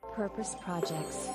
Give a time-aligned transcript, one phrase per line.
[0.00, 1.28] Purpose Projects.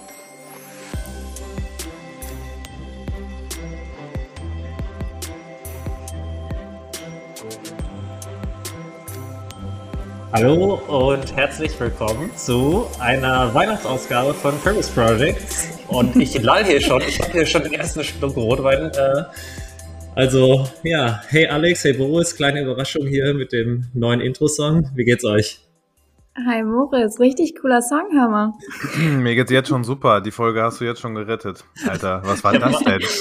[10.32, 15.68] Hallo und herzlich willkommen zu einer Weihnachtsausgabe von Purpose Projects.
[15.88, 18.92] Und ich lall hier schon, ich habe hier schon den ersten Schluck Rotwein.
[18.92, 19.24] Äh,
[20.16, 24.90] also, ja, hey Alex, hey Boris, kleine Überraschung hier mit dem neuen Intro-Song.
[24.96, 25.63] Wie geht's euch?
[26.36, 28.54] Hi Moritz, richtig cooler Song, hör mal.
[28.98, 30.20] Mir geht's jetzt schon super.
[30.20, 31.64] Die Folge hast du jetzt schon gerettet.
[31.88, 33.02] Alter, was war das denn?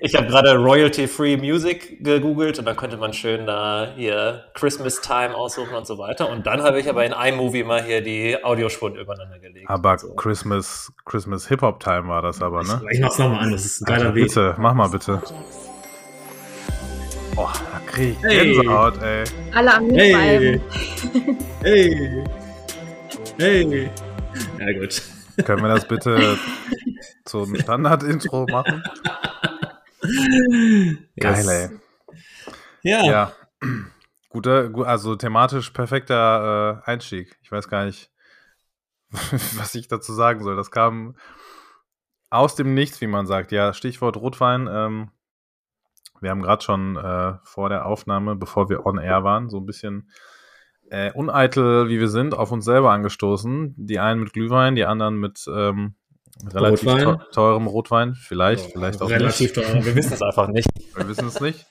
[0.00, 5.34] Ich habe gerade Royalty-Free Music gegoogelt und dann könnte man schön da hier Christmas Time
[5.34, 6.28] aussuchen und so weiter.
[6.28, 9.70] Und dann habe ich aber in iMovie mal hier die Audiospuren übereinander gelegt.
[9.70, 10.12] Aber so.
[10.14, 12.82] Christmas, Christmas Hip-Hop Time war das aber, ne?
[12.90, 15.22] Ich, ich mach's nochmal an, das ist ein geiler also, Bitte, mach mal bitte.
[17.36, 19.24] Oh, da krieg ich Gänsehaut, ey.
[19.54, 20.60] Alle am Hey.
[21.62, 22.24] hey.
[23.36, 23.90] Hey.
[24.60, 25.02] Ja, gut.
[25.44, 26.38] Können wir das bitte
[27.24, 28.82] zum Standard-Intro machen?
[31.18, 31.68] Geil, ey.
[32.82, 33.04] Ja.
[33.04, 33.32] ja.
[34.28, 37.36] Guter, also thematisch perfekter äh, Einstieg.
[37.42, 38.12] Ich weiß gar nicht,
[39.10, 40.54] was ich dazu sagen soll.
[40.54, 41.16] Das kam
[42.30, 43.50] aus dem Nichts, wie man sagt.
[43.50, 44.68] Ja, Stichwort Rotwein.
[44.70, 45.10] Ähm,
[46.20, 49.66] wir haben gerade schon äh, vor der Aufnahme, bevor wir on air waren, so ein
[49.66, 50.08] bisschen
[50.94, 53.74] äh, uneitel, wie wir sind, auf uns selber angestoßen.
[53.76, 55.96] Die einen mit Glühwein, die anderen mit ähm,
[56.52, 57.18] relativ Rotwein.
[57.32, 58.14] teurem Rotwein.
[58.14, 59.54] Vielleicht, ja, vielleicht auch relativ nicht.
[59.54, 59.84] Teuer.
[59.84, 60.68] Wir wissen es einfach nicht.
[60.94, 61.66] Wir wissen es nicht.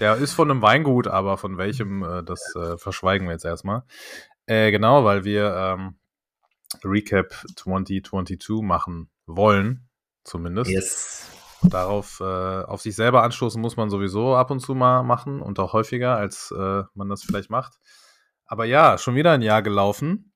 [0.00, 3.84] Der ist von einem Weingut, aber von welchem, äh, das äh, verschweigen wir jetzt erstmal.
[4.44, 5.94] Äh, genau, weil wir ähm,
[6.84, 9.88] Recap 2022 machen wollen,
[10.24, 10.70] zumindest.
[10.70, 11.30] Yes.
[11.62, 15.58] Darauf, äh, auf sich selber anstoßen muss man sowieso ab und zu mal machen und
[15.60, 17.78] auch häufiger, als äh, man das vielleicht macht.
[18.46, 20.32] Aber ja, schon wieder ein Jahr gelaufen.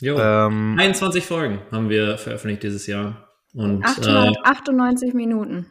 [0.00, 0.18] Jo.
[0.18, 3.28] Ähm, 21 Folgen haben wir veröffentlicht dieses Jahr.
[3.54, 5.66] Und, 898 äh, Minuten.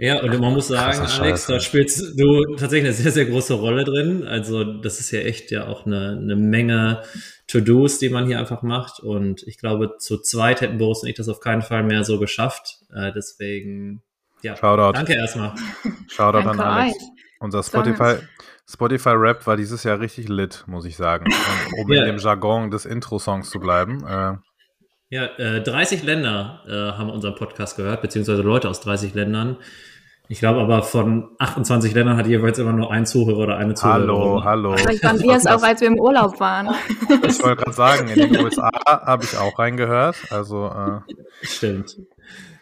[0.00, 3.84] Ja, und man muss sagen, Alex, da spielst du tatsächlich eine sehr, sehr große Rolle
[3.84, 4.26] drin.
[4.26, 7.02] Also das ist ja echt ja auch eine, eine Menge
[7.48, 9.00] To-Dos, die man hier einfach macht.
[9.00, 12.18] Und ich glaube, zu zweit hätten Boris und ich das auf keinen Fall mehr so
[12.18, 12.78] geschafft.
[12.94, 14.02] Äh, deswegen,
[14.40, 14.96] ja, Shoutout.
[14.96, 15.54] danke erstmal.
[16.08, 16.96] Shoutout an Alex.
[17.38, 18.16] Unser Spotify,
[18.72, 21.26] Spotify Rap war dieses Jahr richtig lit, muss ich sagen.
[21.78, 22.02] Um ja.
[22.02, 24.04] in dem Jargon des Intro-Songs zu bleiben.
[24.06, 24.34] Äh,
[25.08, 29.56] ja, äh, 30 Länder äh, haben unseren Podcast gehört, beziehungsweise Leute aus 30 Ländern.
[30.28, 34.08] Ich glaube aber von 28 Ländern hat jeweils immer nur ein Zuhörer oder eine Zuhörerin.
[34.08, 34.76] Hallo, hallo.
[34.76, 36.68] Vielleicht waren wir es auch, als wir im Urlaub waren.
[37.26, 40.16] Ich wollte gerade sagen, in den USA habe ich auch reingehört.
[40.30, 41.00] Also äh,
[41.42, 41.96] Stimmt.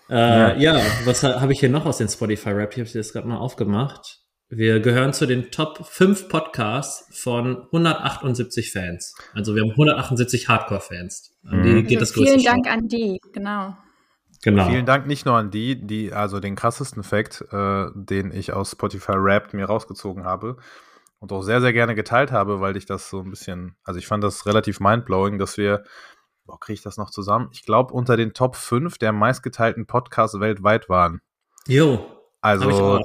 [0.09, 0.57] Äh, ja.
[0.57, 0.81] ja.
[1.05, 2.73] was habe ich hier noch aus den Spotify Rap?
[2.73, 4.21] Ich habe das gerade mal aufgemacht.
[4.51, 9.15] Wir gehören zu den Top 5 Podcasts von 178 Fans.
[9.35, 11.37] Also wir haben 178 Hardcore-Fans.
[11.45, 11.87] An die mhm.
[11.87, 12.73] geht das Vielen Dank Schau.
[12.73, 13.77] an die, genau.
[14.43, 14.69] Genau.
[14.71, 18.71] Vielen Dank nicht nur an die, die, also den krassesten Fact, äh, den ich aus
[18.71, 20.57] Spotify Wrapped mir rausgezogen habe
[21.19, 24.07] und auch sehr, sehr gerne geteilt habe, weil ich das so ein bisschen, also ich
[24.07, 25.85] fand das relativ mindblowing, dass wir,
[26.47, 27.51] boah, kriege ich das noch zusammen?
[27.53, 31.21] Ich glaube, unter den Top 5 der meistgeteilten Podcasts weltweit waren.
[31.67, 32.07] Jo.
[32.41, 33.03] Also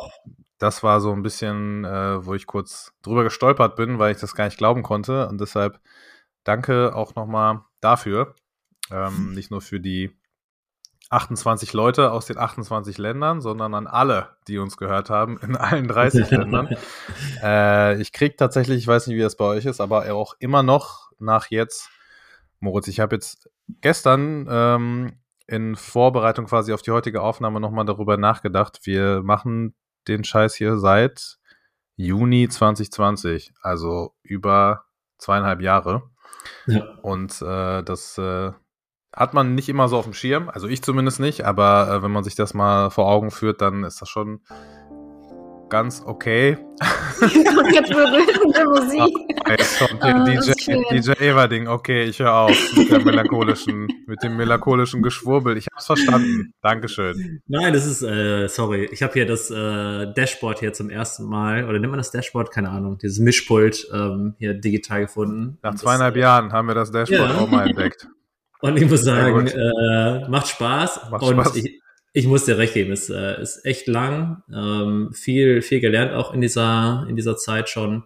[0.64, 4.34] das war so ein bisschen, äh, wo ich kurz drüber gestolpert bin, weil ich das
[4.34, 5.28] gar nicht glauben konnte.
[5.28, 5.82] Und deshalb
[6.46, 8.34] danke auch nochmal dafür.
[8.90, 10.18] Ähm, nicht nur für die
[11.10, 15.90] 28 Leute aus den 28 Ländern, sondern an alle, die uns gehört haben, in allen
[15.90, 16.70] 30 Ländern.
[17.44, 20.64] Äh, ich kriege tatsächlich, ich weiß nicht, wie das bei euch ist, aber auch immer
[20.64, 21.90] noch nach jetzt,
[22.62, 23.50] Moritz, ich habe jetzt
[23.82, 28.80] gestern ähm, in Vorbereitung quasi auf die heutige Aufnahme nochmal darüber nachgedacht.
[28.84, 29.76] Wir machen
[30.08, 31.38] den Scheiß hier seit
[31.96, 34.86] Juni 2020, also über
[35.18, 36.04] zweieinhalb Jahre.
[36.66, 36.84] Ja.
[37.02, 38.52] Und äh, das äh,
[39.16, 42.12] hat man nicht immer so auf dem Schirm, also ich zumindest nicht, aber äh, wenn
[42.12, 44.42] man sich das mal vor Augen führt, dann ist das schon
[45.74, 46.56] ganz okay.
[47.20, 49.16] Jetzt berührende Musik.
[49.50, 50.52] Jetzt kommt oh, DJ,
[50.92, 51.68] DJ Everding.
[51.68, 55.58] Okay, ich höre auf mit, der melancholischen, mit dem melancholischen Geschwurbel.
[55.58, 56.54] Ich habe es verstanden.
[56.62, 57.42] Dankeschön.
[57.48, 61.64] Nein, das ist, äh, sorry, ich habe hier das äh, Dashboard hier zum ersten Mal,
[61.68, 62.52] oder nennt man das Dashboard?
[62.52, 65.58] Keine Ahnung, dieses Mischpult ähm, hier digital gefunden.
[65.64, 67.38] Nach zweieinhalb das, Jahren haben wir das Dashboard ja.
[67.40, 68.08] auch mal entdeckt.
[68.62, 71.10] Und ich muss sagen, äh, macht Spaß.
[71.10, 71.56] Macht und Spaß.
[71.58, 71.83] Ich,
[72.14, 76.34] ich muss dir recht geben, es äh, ist echt lang, ähm, viel, viel gelernt auch
[76.34, 78.04] in dieser, in dieser Zeit schon.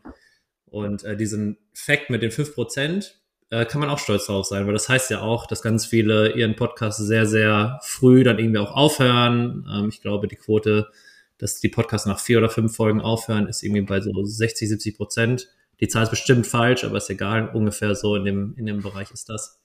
[0.65, 3.11] Und äh, diesen Fact mit den 5%
[3.49, 6.33] äh, kann man auch stolz drauf sein, weil das heißt ja auch, dass ganz viele
[6.33, 9.67] ihren Podcast sehr, sehr früh dann irgendwie auch aufhören.
[9.69, 10.89] Ähm, ich glaube, die Quote,
[11.37, 14.95] dass die Podcasts nach vier oder fünf Folgen aufhören, ist irgendwie bei so 60, 70
[14.95, 15.49] Prozent.
[15.81, 19.11] Die Zahl ist bestimmt falsch, aber ist egal, ungefähr so in dem, in dem Bereich
[19.11, 19.59] ist das.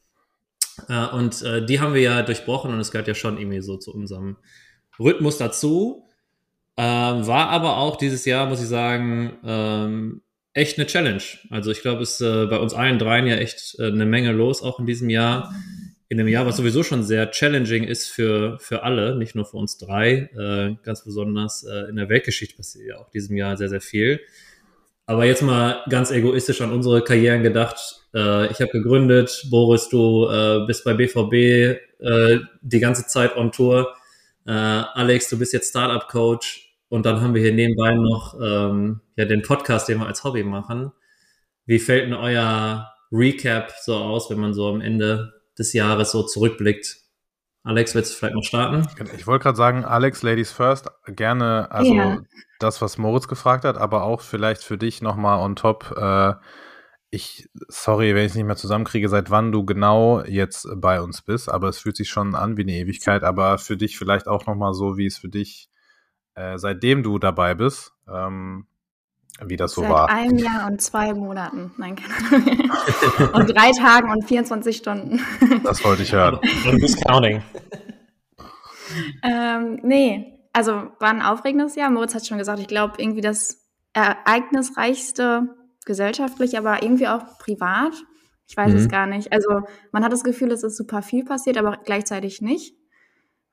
[0.89, 3.77] Äh, und äh, die haben wir ja durchbrochen und es gehört ja schon irgendwie so
[3.77, 4.37] zu unserem
[4.99, 6.09] Rhythmus dazu.
[6.77, 10.23] Ähm, war aber auch dieses Jahr, muss ich sagen, ähm,
[10.55, 11.23] echt eine Challenge.
[11.51, 14.33] Also ich glaube, es ist äh, bei uns allen dreien ja echt äh, eine Menge
[14.33, 15.55] los, auch in diesem Jahr.
[16.09, 19.57] In einem Jahr, was sowieso schon sehr challenging ist für, für alle, nicht nur für
[19.57, 20.31] uns drei.
[20.37, 24.21] Äh, ganz besonders äh, in der Weltgeschichte passiert ja auch diesem Jahr sehr, sehr viel.
[25.07, 28.02] Aber jetzt mal ganz egoistisch an unsere Karrieren gedacht.
[28.15, 31.33] Äh, ich habe gegründet, Boris, du äh, bist bei BVB
[32.01, 33.95] äh, die ganze Zeit on Tour.
[34.47, 36.73] Äh, Alex, du bist jetzt Startup-Coach.
[36.89, 40.45] Und dann haben wir hier nebenbei noch ähm, ja, den Podcast, den wir als Hobby
[40.45, 40.93] machen.
[41.65, 46.23] Wie fällt denn euer Recap so aus, wenn man so am Ende des Jahres so
[46.23, 46.99] zurückblickt?
[47.65, 48.87] Alex, willst du vielleicht noch starten?
[49.17, 52.19] Ich wollte gerade sagen, Alex, Ladies First, gerne, also ja.
[52.59, 55.95] das, was Moritz gefragt hat, aber auch vielleicht für dich nochmal on top.
[55.97, 56.35] Äh,
[57.15, 61.21] ich, sorry, wenn ich es nicht mehr zusammenkriege, seit wann du genau jetzt bei uns
[61.21, 64.47] bist, aber es fühlt sich schon an wie eine Ewigkeit, aber für dich vielleicht auch
[64.47, 65.69] nochmal so, wie es für dich,
[66.37, 68.67] äh, seitdem du dabei bist, ähm,
[69.45, 70.09] wie das so Seit war.
[70.09, 71.73] einem Jahr und zwei Monaten.
[71.77, 73.33] Nein, keine Ahnung.
[73.35, 75.21] und drei Tagen und 24 Stunden.
[75.65, 76.39] Das wollte ich hören.
[76.67, 77.43] Und bis counting.
[79.23, 81.91] ähm, nee, also war ein aufregendes Jahr.
[81.91, 87.95] Moritz hat schon gesagt, ich glaube, irgendwie das ereignisreichste gesellschaftlich, aber irgendwie auch privat.
[88.47, 88.79] Ich weiß mhm.
[88.79, 89.33] es gar nicht.
[89.33, 89.63] Also
[89.93, 92.75] man hat das Gefühl, es ist super viel passiert, aber gleichzeitig nicht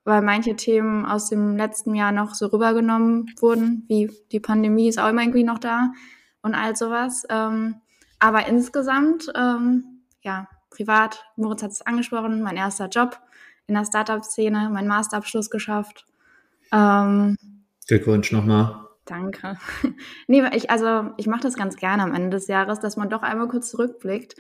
[0.09, 4.99] weil manche Themen aus dem letzten Jahr noch so rübergenommen wurden, wie die Pandemie ist
[4.99, 5.91] auch immer irgendwie noch da
[6.41, 7.25] und all sowas.
[7.29, 7.75] Ähm,
[8.17, 13.19] aber insgesamt, ähm, ja, privat, Moritz hat es angesprochen, mein erster Job
[13.67, 16.05] in der Startup-Szene, mein Masterabschluss geschafft.
[16.71, 17.37] Ähm,
[17.87, 18.88] Glückwunsch nochmal.
[19.09, 19.57] Danke.
[20.27, 23.23] nee, ich, also ich mache das ganz gerne am Ende des Jahres, dass man doch
[23.23, 24.35] einmal kurz zurückblickt.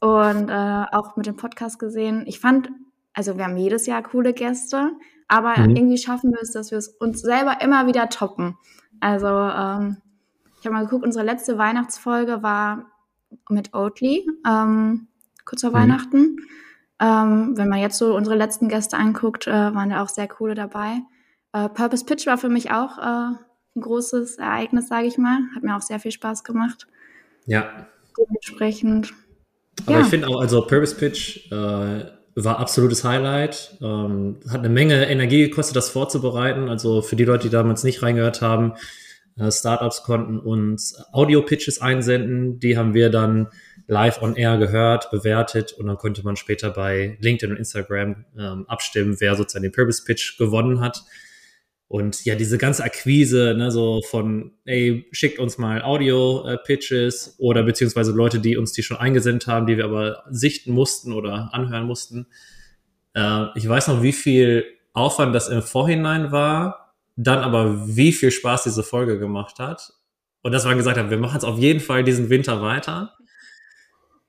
[0.00, 2.70] Und äh, auch mit dem Podcast gesehen, ich fand
[3.14, 4.92] also wir haben jedes Jahr coole Gäste,
[5.28, 5.76] aber mhm.
[5.76, 8.56] irgendwie schaffen wir es, dass wir es uns selber immer wieder toppen.
[9.00, 9.98] Also ähm,
[10.60, 12.86] ich habe mal geguckt, unsere letzte Weihnachtsfolge war
[13.48, 15.08] mit Oatly, ähm,
[15.44, 15.74] kurz vor mhm.
[15.74, 16.36] Weihnachten.
[17.00, 20.54] Ähm, wenn man jetzt so unsere letzten Gäste anguckt, äh, waren da auch sehr coole
[20.54, 21.00] dabei.
[21.52, 23.34] Äh, Purpose Pitch war für mich auch äh,
[23.74, 25.40] ein großes Ereignis, sage ich mal.
[25.54, 26.86] Hat mir auch sehr viel Spaß gemacht.
[27.46, 27.86] Ja.
[28.18, 29.12] Dementsprechend.
[29.86, 30.00] Aber ja.
[30.02, 32.04] ich finde auch, also Purpose Pitch äh,
[32.34, 33.78] war absolutes Highlight.
[33.80, 36.68] Ähm, hat eine Menge Energie gekostet, das vorzubereiten.
[36.68, 38.74] Also für die Leute, die damals nicht reingehört haben,
[39.38, 42.60] äh, Startups konnten uns Audio-Pitches einsenden.
[42.60, 43.48] Die haben wir dann
[43.86, 48.64] live on air gehört, bewertet und dann konnte man später bei LinkedIn und Instagram ähm,
[48.68, 51.04] abstimmen, wer sozusagen den Purpose Pitch gewonnen hat.
[51.92, 58.12] Und ja, diese ganze Akquise, ne, so von, ey, schickt uns mal Audio-Pitches oder beziehungsweise
[58.12, 62.28] Leute, die uns die schon eingesendet haben, die wir aber sichten mussten oder anhören mussten.
[63.12, 68.30] Äh, ich weiß noch, wie viel Aufwand das im Vorhinein war, dann aber wie viel
[68.30, 69.92] Spaß diese Folge gemacht hat.
[70.40, 73.12] Und dass wir gesagt haben, wir machen es auf jeden Fall diesen Winter weiter.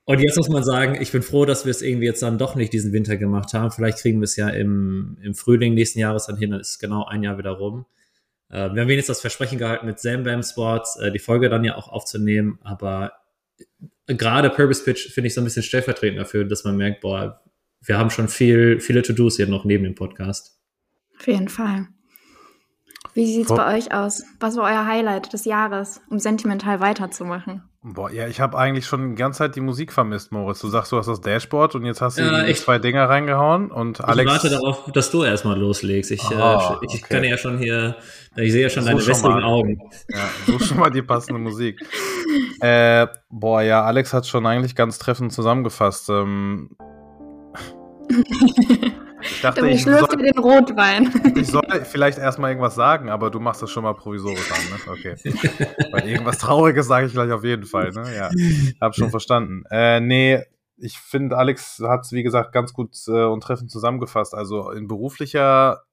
[0.05, 2.55] Und jetzt muss man sagen, ich bin froh, dass wir es irgendwie jetzt dann doch
[2.55, 3.71] nicht diesen Winter gemacht haben.
[3.71, 7.05] Vielleicht kriegen wir es ja im, im Frühling nächsten Jahres dann hin, dann ist genau
[7.05, 7.85] ein Jahr wieder rum.
[8.49, 11.75] Äh, wir haben wenigstens das Versprechen gehalten, mit Zambam Sports äh, die Folge dann ja
[11.75, 13.13] auch aufzunehmen, aber
[14.07, 17.41] gerade Purpose Pitch finde ich so ein bisschen stellvertretend dafür, dass man merkt, boah,
[17.81, 20.59] wir haben schon viel, viele To-Dos hier noch neben dem Podcast.
[21.17, 21.87] Auf jeden Fall.
[23.13, 24.23] Wie sieht es bei euch aus?
[24.39, 27.63] Was war euer Highlight des Jahres, um sentimental weiterzumachen?
[27.85, 30.61] Boah, ja, ich habe eigentlich schon die ganze Zeit die Musik vermisst, Moritz.
[30.61, 33.99] Du sagst, du hast das Dashboard und jetzt hast du ja, zwei Dinger reingehauen und
[33.99, 34.31] ich Alex.
[34.31, 36.09] Ich warte darauf, dass du erstmal loslegst.
[36.11, 37.05] Ich, oh, äh, ich okay.
[37.09, 37.97] kann ja schon hier,
[38.37, 39.81] ich sehe ja schon so deine wässrigen Augen.
[40.07, 41.79] Ja, so schon mal die passende Musik.
[42.61, 46.09] Äh, boah, ja, Alex hat schon eigentlich ganz treffend zusammengefasst.
[46.09, 46.69] Ähm,
[49.23, 51.11] ich dachte, ich schlürfe dir den Rotwein.
[51.35, 54.91] Ich soll vielleicht erstmal irgendwas sagen, aber du machst das schon mal provisorisch an, ne?
[54.91, 55.15] Okay.
[55.91, 58.15] Weil irgendwas Trauriges sage ich gleich auf jeden Fall, ne?
[58.15, 58.29] Ja.
[58.81, 59.63] Hab schon verstanden.
[59.69, 60.43] Äh, nee,
[60.77, 64.33] ich finde, Alex hat es, wie gesagt, ganz gut äh, und treffend zusammengefasst.
[64.33, 65.83] Also in beruflicher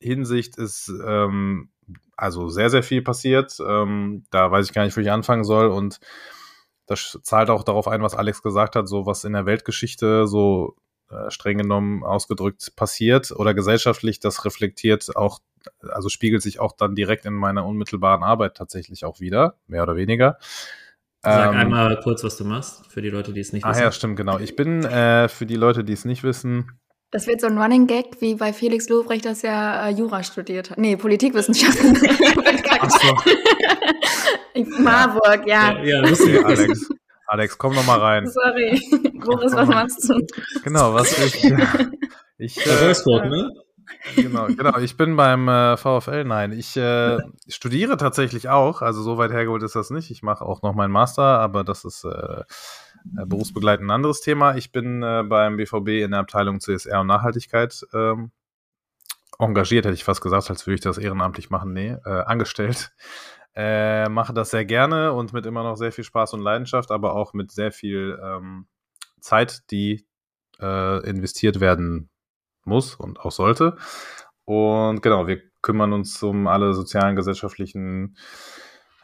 [0.00, 1.70] Hinsicht ist ähm,
[2.16, 3.58] also sehr, sehr viel passiert.
[3.66, 5.68] Ähm, da weiß ich gar nicht, wo ich anfangen soll.
[5.68, 6.00] Und
[6.86, 10.76] das zahlt auch darauf ein, was Alex gesagt hat, so was in der Weltgeschichte so
[11.10, 15.40] äh, streng genommen ausgedrückt passiert oder gesellschaftlich, das reflektiert auch,
[15.82, 19.96] also spiegelt sich auch dann direkt in meiner unmittelbaren Arbeit tatsächlich auch wieder, mehr oder
[19.96, 20.38] weniger.
[21.22, 23.78] Sag ähm, einmal kurz, was du machst, für die Leute, die es nicht wissen.
[23.78, 24.38] Ah ja, stimmt, genau.
[24.38, 26.80] Ich bin äh, für die Leute, die es nicht wissen.
[27.10, 30.70] Das wird so ein Running Gag, wie bei Felix Lobrecht, dass er äh, Jura studiert
[30.70, 30.78] hat.
[30.78, 31.98] Nee, Politikwissenschaften.
[32.80, 33.16] Ach so.
[34.82, 35.72] Marburg, ja.
[35.72, 36.88] Ja, ja lustig, Alex.
[37.30, 38.26] Alex, komm noch mal rein.
[38.26, 38.80] Sorry.
[39.24, 40.26] Boris, was machst du?
[40.64, 41.44] Genau, was ich.
[42.38, 43.52] ich äh, Wolfsburg, ne?
[44.16, 44.78] genau, genau.
[44.78, 46.24] Ich bin beim äh, VfL.
[46.24, 47.18] Nein, ich äh,
[47.48, 48.82] studiere tatsächlich auch.
[48.82, 50.10] Also so weit hergeholt ist das nicht.
[50.10, 54.56] Ich mache auch noch meinen Master, aber das ist äh, äh, berufsbegleitend ein anderes Thema.
[54.56, 58.32] Ich bin äh, beim BVB in der Abteilung CSR und Nachhaltigkeit ähm,
[59.38, 61.74] engagiert, hätte ich fast gesagt, als würde ich das ehrenamtlich machen.
[61.74, 62.90] Nee, äh, angestellt.
[63.54, 67.14] Äh, mache das sehr gerne und mit immer noch sehr viel Spaß und Leidenschaft, aber
[67.14, 68.66] auch mit sehr viel ähm,
[69.20, 70.06] Zeit, die
[70.60, 72.10] äh, investiert werden
[72.64, 73.76] muss und auch sollte.
[74.44, 78.16] Und genau, wir kümmern uns um alle sozialen, gesellschaftlichen,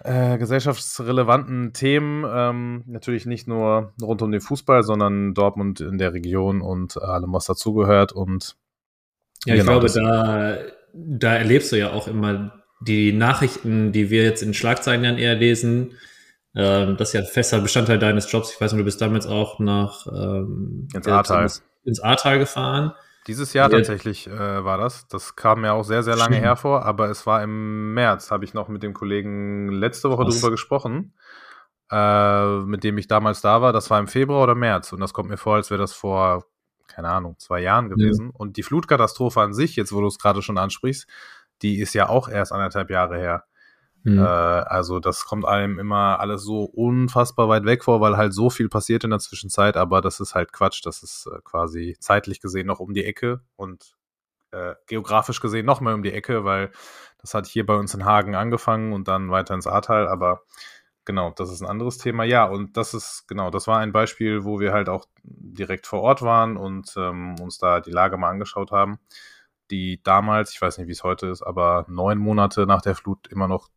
[0.00, 2.24] äh, gesellschaftsrelevanten Themen.
[2.28, 7.32] Ähm, natürlich nicht nur rund um den Fußball, sondern Dortmund in der Region und allem,
[7.32, 8.12] was dazugehört.
[8.12, 8.56] Und
[9.44, 10.58] Ja, ich Genau, glaube, das- da,
[10.94, 15.34] da erlebst du ja auch immer die Nachrichten, die wir jetzt in Schlagzeilen dann eher
[15.34, 15.94] lesen.
[16.54, 18.52] Ähm, das ist ja fester Bestandteil deines Jobs.
[18.52, 21.50] Ich weiß nicht, du bist damals auch nach ähm, Ins Ahrtal.
[21.84, 22.92] Ins, Ahrtal gefahren.
[23.26, 23.78] Dieses Jahr Ja.
[23.78, 25.08] tatsächlich äh, war das.
[25.08, 26.46] Das kam mir auch sehr, sehr lange Stimmt.
[26.46, 30.34] hervor, aber es war im März, habe ich noch mit dem Kollegen letzte Woche Krass.
[30.34, 31.12] drüber gesprochen,
[31.90, 33.72] äh, mit dem ich damals da war.
[33.72, 36.46] Das war im Februar oder März und das kommt mir vor, als wäre das vor,
[36.86, 38.30] keine Ahnung, zwei Jahren gewesen.
[38.30, 41.06] Und die Flutkatastrophe an sich, jetzt wo du es gerade schon ansprichst,
[41.62, 43.44] die ist ja auch erst anderthalb Jahre her.
[44.04, 44.18] Hm.
[44.18, 48.50] Äh, also das kommt einem immer alles so unfassbar weit weg vor, weil halt so
[48.50, 50.84] viel passiert in der Zwischenzeit, aber das ist halt Quatsch.
[50.84, 53.96] Das ist äh, quasi zeitlich gesehen noch um die Ecke und
[54.52, 56.70] äh, geografisch gesehen noch mal um die Ecke, weil
[57.18, 60.42] das hat hier bei uns in Hagen angefangen und dann weiter ins Ahrtal, aber
[61.04, 62.24] genau, das ist ein anderes Thema.
[62.24, 66.02] Ja, und das ist, genau, das war ein Beispiel, wo wir halt auch direkt vor
[66.02, 68.98] Ort waren und ähm, uns da die Lage mal angeschaut haben,
[69.70, 73.26] die damals, ich weiß nicht, wie es heute ist, aber neun Monate nach der Flut
[73.28, 73.68] immer noch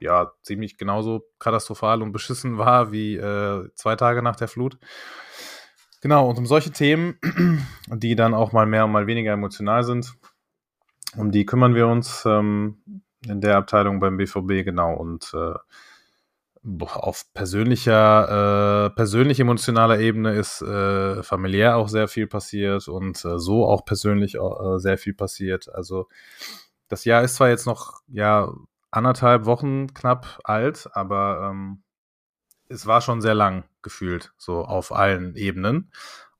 [0.00, 4.78] ja, ziemlich genauso katastrophal und beschissen war wie äh, zwei Tage nach der Flut.
[6.02, 7.18] Genau, und um solche Themen,
[7.88, 10.14] die dann auch mal mehr und mal weniger emotional sind,
[11.16, 14.94] um die kümmern wir uns ähm, in der Abteilung beim BVB, genau.
[14.94, 15.54] Und äh,
[16.80, 23.38] auf persönlicher, äh, persönlich emotionaler Ebene ist äh, familiär auch sehr viel passiert und äh,
[23.38, 25.72] so auch persönlich äh, sehr viel passiert.
[25.72, 26.08] Also
[26.88, 28.52] das Jahr ist zwar jetzt noch ja
[28.90, 31.82] anderthalb Wochen knapp alt, aber ähm,
[32.68, 35.92] es war schon sehr lang gefühlt, so auf allen Ebenen.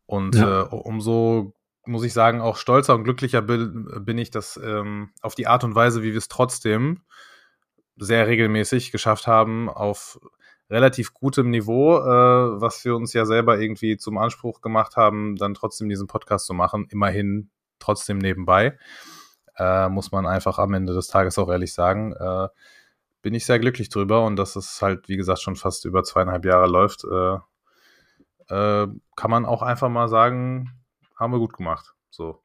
[0.06, 0.62] Und Ja.
[0.62, 1.54] äh, umso,
[1.84, 5.64] muss ich sagen, auch stolzer und glücklicher bin, bin ich, dass ähm, auf die Art
[5.64, 7.02] und Weise, wie wir es trotzdem
[7.96, 10.20] sehr regelmäßig geschafft haben, auf
[10.68, 15.54] relativ gutem Niveau, äh, was wir uns ja selber irgendwie zum Anspruch gemacht haben, dann
[15.54, 18.76] trotzdem diesen Podcast zu machen, immerhin trotzdem nebenbei
[19.58, 22.48] äh, muss man einfach am Ende des Tages auch ehrlich sagen, äh,
[23.22, 26.44] bin ich sehr glücklich drüber und dass es halt, wie gesagt, schon fast über zweieinhalb
[26.44, 27.36] Jahre läuft, äh,
[28.54, 30.70] äh, kann man auch einfach mal sagen,
[31.16, 31.94] haben wir gut gemacht.
[32.10, 32.42] So.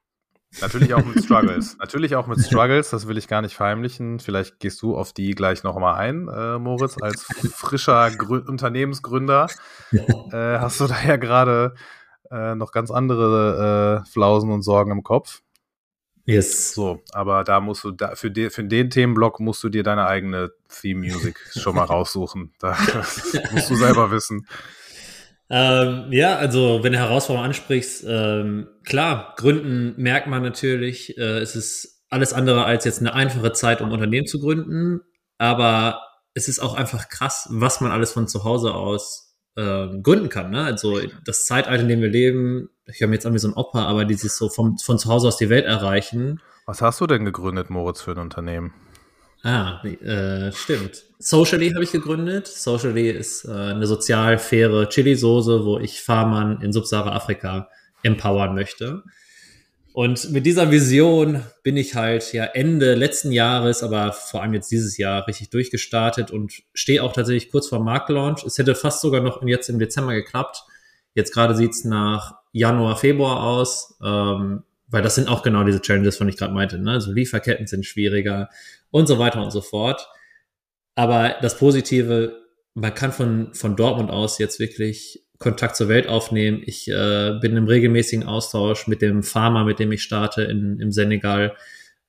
[0.60, 1.76] Natürlich auch mit Struggles.
[1.78, 4.20] Natürlich auch mit Struggles, das will ich gar nicht verheimlichen.
[4.20, 9.48] Vielleicht gehst du auf die gleich nochmal ein, äh, Moritz, als frischer Grü Unternehmensgründer.
[10.32, 11.74] Äh, hast du da ja gerade
[12.30, 15.42] äh, noch ganz andere äh, Flausen und Sorgen im Kopf.
[16.24, 16.72] Yes.
[16.72, 20.06] So, aber da musst du, da, für, den, für den Themenblock musst du dir deine
[20.06, 22.54] eigene Theme-Music schon mal raussuchen.
[22.58, 24.46] Da, das musst du selber wissen.
[25.54, 31.54] Ähm, ja, also wenn du Herausforderungen ansprichst, ähm, klar, Gründen merkt man natürlich, äh, es
[31.54, 35.02] ist alles andere als jetzt eine einfache Zeit, um Unternehmen zu gründen,
[35.36, 36.00] aber
[36.32, 40.50] es ist auch einfach krass, was man alles von zu Hause aus ähm, gründen kann.
[40.52, 40.64] Ne?
[40.64, 43.84] Also das Zeitalter, in dem wir leben, ich mir jetzt an wie so ein Opa,
[43.84, 47.26] aber dieses so vom, von zu Hause aus die Welt erreichen, Was hast du denn
[47.26, 48.72] gegründet, Moritz, für ein Unternehmen?
[49.42, 51.04] Ah, äh, stimmt.
[51.18, 52.46] Socially habe ich gegründet.
[52.46, 57.68] Socially ist äh, eine sozial faire Chili-Soße, wo ich Farmern in Subsahara-Afrika
[58.02, 59.02] empowern möchte.
[59.92, 64.70] Und mit dieser Vision bin ich halt ja Ende letzten Jahres, aber vor allem jetzt
[64.70, 68.44] dieses Jahr richtig durchgestartet und stehe auch tatsächlich kurz vor Marktlaunch.
[68.44, 70.64] Es hätte fast sogar noch jetzt im Dezember geklappt.
[71.14, 76.18] Jetzt gerade sieht's nach Januar, Februar aus, ähm, weil das sind auch genau diese Challenges,
[76.18, 76.78] von ich gerade meinte.
[76.78, 76.92] Ne?
[76.92, 78.50] Also Lieferketten sind schwieriger
[78.90, 80.06] und so weiter und so fort.
[80.94, 82.36] Aber das Positive,
[82.74, 86.62] man kann von, von Dortmund aus jetzt wirklich Kontakt zur Welt aufnehmen.
[86.64, 90.92] Ich äh, bin im regelmäßigen Austausch mit dem Farmer, mit dem ich starte in, im
[90.92, 91.56] Senegal.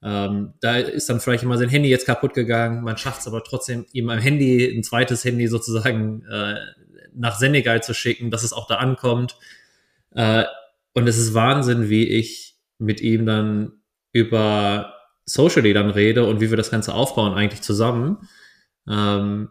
[0.04, 2.84] Ähm, da ist dann vielleicht immer sein Handy jetzt kaputt gegangen.
[2.84, 6.56] Man schafft es aber trotzdem, ihm am Handy, ein zweites Handy sozusagen äh,
[7.16, 9.38] nach Senegal zu schicken, dass es auch da ankommt.
[10.12, 10.44] Äh,
[10.94, 12.53] und es ist Wahnsinn, wie ich
[12.84, 13.74] mit ihm dann
[14.12, 14.94] über
[15.26, 18.28] Socially dann rede und wie wir das Ganze aufbauen eigentlich zusammen.
[18.88, 19.50] Ähm,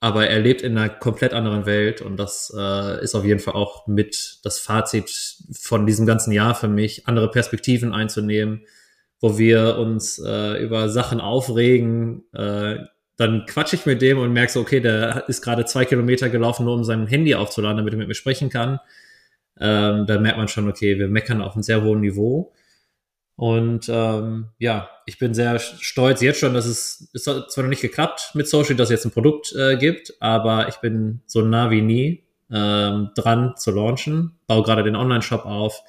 [0.00, 3.54] aber er lebt in einer komplett anderen Welt und das äh, ist auf jeden Fall
[3.54, 8.66] auch mit das Fazit von diesem ganzen Jahr für mich, andere Perspektiven einzunehmen,
[9.20, 12.24] wo wir uns äh, über Sachen aufregen.
[12.34, 12.80] Äh,
[13.16, 16.66] dann quatsche ich mit dem und merke so, okay, der ist gerade zwei Kilometer gelaufen,
[16.66, 18.80] nur um sein Handy aufzuladen, damit er mit mir sprechen kann.
[19.58, 22.52] Ähm, da merkt man schon, okay, wir meckern auf einem sehr hohen Niveau.
[23.36, 27.70] Und ähm, ja, ich bin sehr stolz jetzt schon, dass es, es hat zwar noch
[27.70, 31.42] nicht geklappt mit Social, dass es jetzt ein Produkt äh, gibt, aber ich bin so
[31.42, 35.82] nah wie nie ähm, dran zu launchen, baue gerade den Online-Shop auf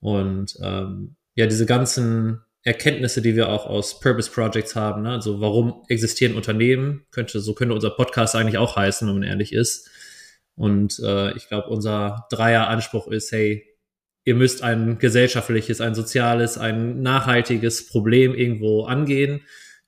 [0.00, 5.10] und ähm, ja, diese ganzen Erkenntnisse, die wir auch aus Purpose Projects haben, ne?
[5.10, 9.52] also warum existieren Unternehmen, könnte, so könnte unser Podcast eigentlich auch heißen, wenn man ehrlich
[9.52, 9.90] ist.
[10.54, 13.75] Und äh, ich glaube, unser Dreier-Anspruch ist, hey,
[14.26, 19.42] ihr müsst ein gesellschaftliches, ein soziales, ein nachhaltiges Problem irgendwo angehen,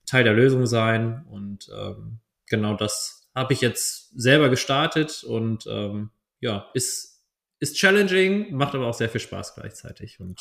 [0.07, 1.25] Teil der Lösung sein.
[1.28, 7.25] Und ähm, genau das habe ich jetzt selber gestartet und ähm, ja, ist,
[7.59, 10.21] ist challenging, macht aber auch sehr viel Spaß gleichzeitig.
[10.21, 10.40] Und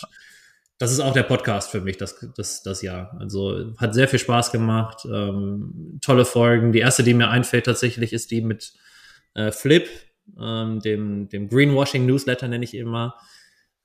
[0.77, 3.18] das ist auch der Podcast für mich, das, das, das Jahr.
[3.20, 6.72] Also hat sehr viel Spaß gemacht, ähm, tolle Folgen.
[6.72, 8.74] Die erste, die mir einfällt tatsächlich, ist die mit
[9.34, 9.89] äh, Flip,
[10.39, 13.16] ähm, dem, dem Greenwashing Newsletter nenne ich immer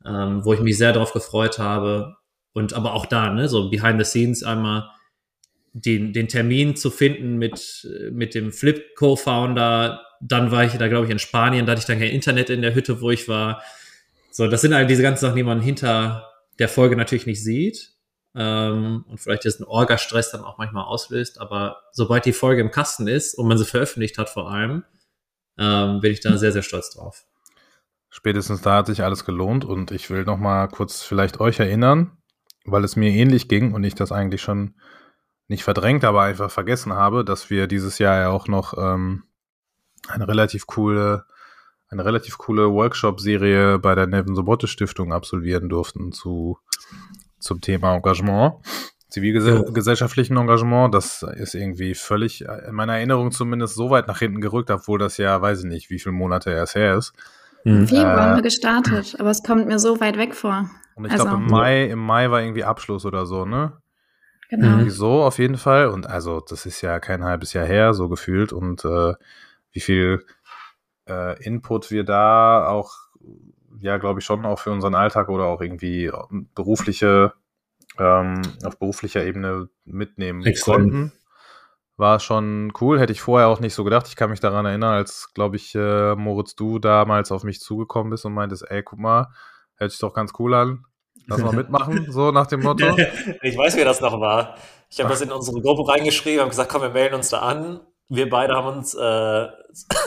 [0.06, 2.16] ähm, wo ich mich sehr darauf gefreut habe.
[2.52, 4.90] Und aber auch da, ne, so behind the scenes einmal
[5.72, 10.02] den, den Termin zu finden mit, mit dem Flip Co-Founder.
[10.20, 12.62] Dann war ich da, glaube ich, in Spanien, da hatte ich dann kein Internet in
[12.62, 13.62] der Hütte, wo ich war.
[14.30, 16.28] So, das sind all diese ganzen Sachen, die man hinter
[16.58, 17.92] der Folge natürlich nicht sieht.
[18.34, 21.40] Ähm, und vielleicht diesen Orga-Stress dann auch manchmal auslöst.
[21.40, 24.84] Aber sobald die Folge im Kasten ist und man sie veröffentlicht hat vor allem,
[25.58, 27.26] ähm, bin ich da sehr, sehr stolz drauf.
[28.14, 32.18] Spätestens da hat sich alles gelohnt und ich will noch mal kurz vielleicht euch erinnern,
[32.66, 34.74] weil es mir ähnlich ging und ich das eigentlich schon
[35.48, 39.24] nicht verdrängt, aber einfach vergessen habe, dass wir dieses Jahr ja auch noch ähm,
[40.08, 41.24] eine relativ coole
[41.88, 46.58] eine relativ coole Workshop-Serie bei der Nevin Sobotte Stiftung absolvieren durften zu
[47.38, 48.56] zum Thema Engagement,
[49.08, 50.94] zivilgesellschaftlichen Engagement.
[50.94, 55.16] Das ist irgendwie völlig in meiner Erinnerung zumindest so weit nach hinten gerückt, obwohl das
[55.16, 57.14] ja, weiß ich nicht, wie viele Monate erst her ist.
[57.64, 60.68] Im Februar haben wir gestartet, aber es kommt mir so weit weg vor.
[60.94, 61.24] Und ich also.
[61.24, 63.78] glaube, im Mai, im Mai war irgendwie Abschluss oder so, ne?
[64.50, 64.66] Genau.
[64.66, 65.86] Irgendwie so auf jeden Fall.
[65.88, 68.52] Und also, das ist ja kein halbes Jahr her, so gefühlt.
[68.52, 69.14] Und äh,
[69.70, 70.26] wie viel
[71.08, 72.92] äh, Input wir da auch,
[73.80, 76.10] ja, glaube ich, schon auch für unseren Alltag oder auch irgendwie
[76.54, 77.32] berufliche,
[77.98, 80.90] ähm, auf beruflicher Ebene mitnehmen Excellent.
[80.90, 81.12] konnten
[81.96, 82.98] war schon cool.
[82.98, 84.06] Hätte ich vorher auch nicht so gedacht.
[84.08, 88.10] Ich kann mich daran erinnern, als, glaube ich, äh, Moritz, du damals auf mich zugekommen
[88.10, 89.28] bist und meintest, ey, guck mal,
[89.76, 90.84] hört sich doch ganz cool an.
[91.26, 92.96] Lass mal mitmachen, so nach dem Motto.
[93.42, 94.56] ich weiß, wie das noch war.
[94.90, 97.80] Ich habe das in unsere Gruppe reingeschrieben, habe gesagt, komm, wir melden uns da an
[98.14, 99.46] wir beide haben uns äh,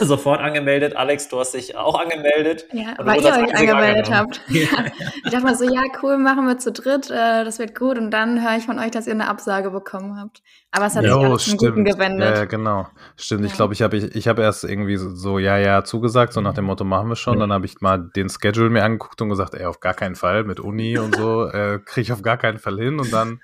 [0.00, 0.96] sofort angemeldet.
[0.96, 2.66] Alex, du hast dich auch angemeldet.
[2.72, 4.40] Ja, weil ihr euch angemeldet habt.
[4.48, 4.84] Ja.
[5.24, 7.98] Ich dachte mal so, ja, cool, machen wir zu dritt, äh, das wird gut.
[7.98, 10.42] Und dann höre ich von euch, dass ihr eine Absage bekommen habt.
[10.70, 12.36] Aber es hat jo, sich auch zum Guten gewendet.
[12.36, 12.86] Ja, genau.
[13.16, 13.46] Stimmt, ja.
[13.48, 16.54] ich glaube, ich habe ich, ich hab erst irgendwie so, ja, ja, zugesagt, so nach
[16.54, 17.40] dem Motto, machen wir schon.
[17.40, 20.44] Dann habe ich mal den Schedule mir angeguckt und gesagt, ey, auf gar keinen Fall,
[20.44, 23.00] mit Uni und so, äh, kriege ich auf gar keinen Fall hin.
[23.00, 23.40] Und dann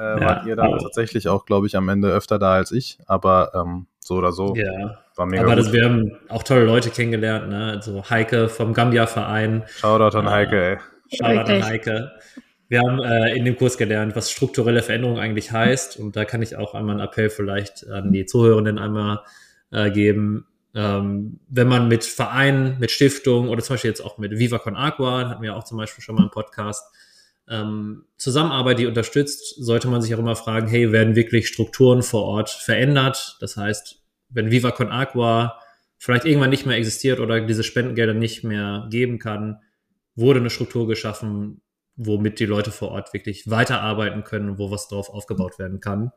[0.00, 2.98] äh, ja, wart ihr dann tatsächlich auch, glaube ich, am Ende öfter da als ich,
[3.06, 4.54] aber ähm, so oder so.
[4.56, 4.98] Ja.
[5.16, 7.72] War mega aber das, wir haben auch tolle Leute kennengelernt, ne?
[7.72, 9.64] Also Heike vom Gambia-Verein.
[9.66, 10.78] Shoutout an äh, Heike, ey.
[11.14, 12.12] Shoutout an Heike.
[12.68, 15.98] Wir haben äh, in dem Kurs gelernt, was strukturelle Veränderung eigentlich heißt.
[15.98, 19.20] Und da kann ich auch einmal einen Appell vielleicht an die Zuhörenden einmal
[19.72, 20.46] äh, geben.
[20.72, 24.76] Ähm, wenn man mit Vereinen, mit Stiftungen oder zum Beispiel jetzt auch mit Viva Con
[24.76, 26.94] Agua, hatten wir auch zum Beispiel schon mal einen Podcast,
[27.50, 32.22] ähm, Zusammenarbeit, die unterstützt, sollte man sich auch immer fragen, hey, werden wirklich Strukturen vor
[32.22, 33.36] Ort verändert?
[33.40, 35.58] Das heißt, wenn Viva Con Agua
[35.98, 39.58] vielleicht irgendwann nicht mehr existiert oder diese Spendengelder nicht mehr geben kann,
[40.14, 41.60] wurde eine Struktur geschaffen,
[41.96, 46.12] womit die Leute vor Ort wirklich weiterarbeiten können, wo was drauf aufgebaut werden kann.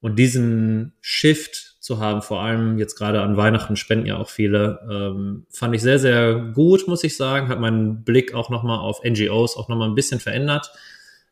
[0.00, 4.80] Und diesen Shift zu haben, vor allem jetzt gerade an Weihnachten spenden ja auch viele,
[4.90, 7.48] ähm, fand ich sehr, sehr gut, muss ich sagen.
[7.48, 10.70] Hat meinen Blick auch nochmal auf NGOs auch nochmal ein bisschen verändert.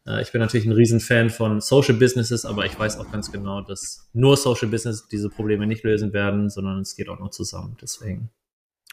[0.06, 3.60] Äh, ich bin natürlich ein Riesenfan von Social Businesses, aber ich weiß auch ganz genau,
[3.60, 7.76] dass nur Social Business diese Probleme nicht lösen werden, sondern es geht auch noch zusammen.
[7.80, 8.30] Deswegen.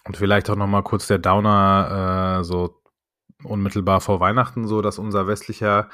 [0.05, 2.81] Und vielleicht auch nochmal kurz der Downer, äh, so
[3.43, 5.89] unmittelbar vor Weihnachten, so dass unser westlicher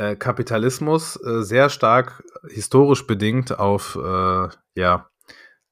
[0.00, 5.10] äh, Kapitalismus äh, sehr stark historisch bedingt auf, äh, ja,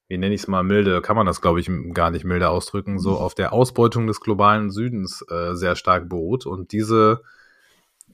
[0.07, 2.99] wie nenne ich es mal, milde, kann man das, glaube ich, gar nicht milde ausdrücken,
[2.99, 3.17] so mhm.
[3.17, 6.45] auf der Ausbeutung des globalen Südens äh, sehr stark beruht.
[6.45, 7.23] Und diese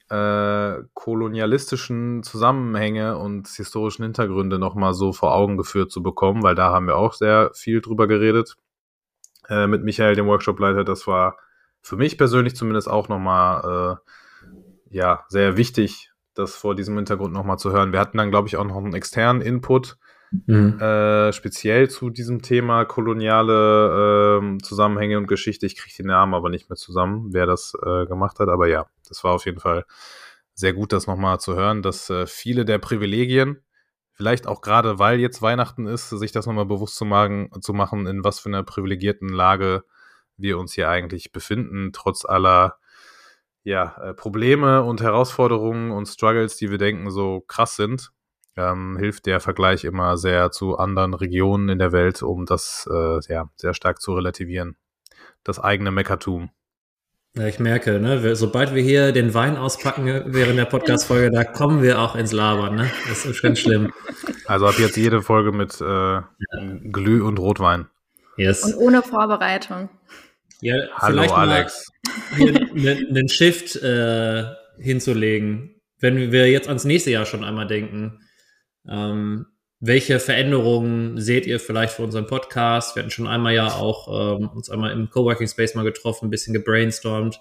[0.09, 6.71] äh, kolonialistischen Zusammenhänge und historischen Hintergründe nochmal so vor Augen geführt zu bekommen, weil da
[6.71, 8.55] haben wir auch sehr viel drüber geredet
[9.49, 10.85] äh, mit Michael, dem Workshopleiter.
[10.85, 11.37] Das war
[11.81, 14.11] für mich persönlich zumindest auch nochmal äh,
[14.95, 17.91] ja, sehr wichtig, das vor diesem Hintergrund nochmal zu hören.
[17.91, 19.97] Wir hatten dann, glaube ich, auch noch einen externen Input,
[20.31, 20.79] mhm.
[20.79, 25.65] äh, speziell zu diesem Thema koloniale äh, Zusammenhänge und Geschichte.
[25.65, 28.47] Ich kriege die Namen aber nicht mehr zusammen, wer das äh, gemacht hat.
[28.47, 29.83] Aber ja, das war auf jeden Fall
[30.53, 33.57] sehr gut, das nochmal zu hören, dass äh, viele der Privilegien,
[34.13, 38.07] vielleicht auch gerade weil jetzt Weihnachten ist, sich das nochmal bewusst zu machen, zu machen,
[38.07, 39.83] in was für einer privilegierten Lage
[40.37, 42.77] wir uns hier eigentlich befinden, trotz aller
[43.65, 48.11] ja, äh, Probleme und Herausforderungen und Struggles, die wir denken so krass sind,
[48.55, 53.19] ähm, hilft der Vergleich immer sehr zu anderen Regionen in der Welt, um das äh,
[53.27, 54.77] ja, sehr stark zu relativieren.
[55.43, 56.51] Das eigene Meckertum.
[57.35, 61.81] Ja, ich merke, ne, sobald wir hier den Wein auspacken während der Podcast-Folge, da kommen
[61.81, 62.89] wir auch ins Labern, ne?
[63.09, 63.91] Das ist ganz schlimm.
[64.45, 66.21] Also ab jetzt jede Folge mit äh.
[66.91, 67.87] Glüh und Rotwein.
[68.37, 68.63] Yes.
[68.63, 69.89] Und ohne Vorbereitung.
[70.65, 71.91] Ja, Hallo vielleicht Alex.
[72.31, 74.45] einen ne, Shift äh,
[74.79, 78.23] hinzulegen, wenn wir jetzt ans nächste Jahr schon einmal denken.
[78.89, 79.45] Ähm,
[79.79, 82.95] welche Veränderungen seht ihr vielleicht für unseren Podcast?
[82.95, 86.31] Wir hatten schon einmal ja auch ähm, uns einmal im Coworking Space mal getroffen, ein
[86.31, 87.39] bisschen gebrainstormt.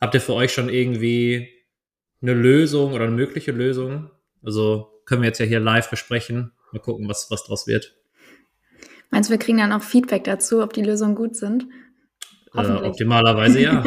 [0.00, 1.48] Habt ihr für euch schon irgendwie
[2.22, 4.12] eine Lösung oder eine mögliche Lösung?
[4.44, 6.52] Also können wir jetzt ja hier live besprechen.
[6.70, 7.96] Mal gucken, was, was draus wird.
[9.10, 11.66] Meinst du, wir kriegen dann auch Feedback dazu, ob die Lösungen gut sind?
[12.54, 13.84] Äh, optimalerweise ja.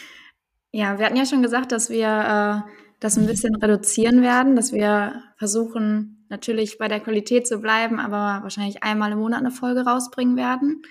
[0.72, 4.72] ja, wir hatten ja schon gesagt, dass wir äh, das ein bisschen reduzieren werden, dass
[4.72, 9.84] wir versuchen, natürlich bei der Qualität zu bleiben, aber wahrscheinlich einmal im Monat eine Folge
[9.84, 10.82] rausbringen werden.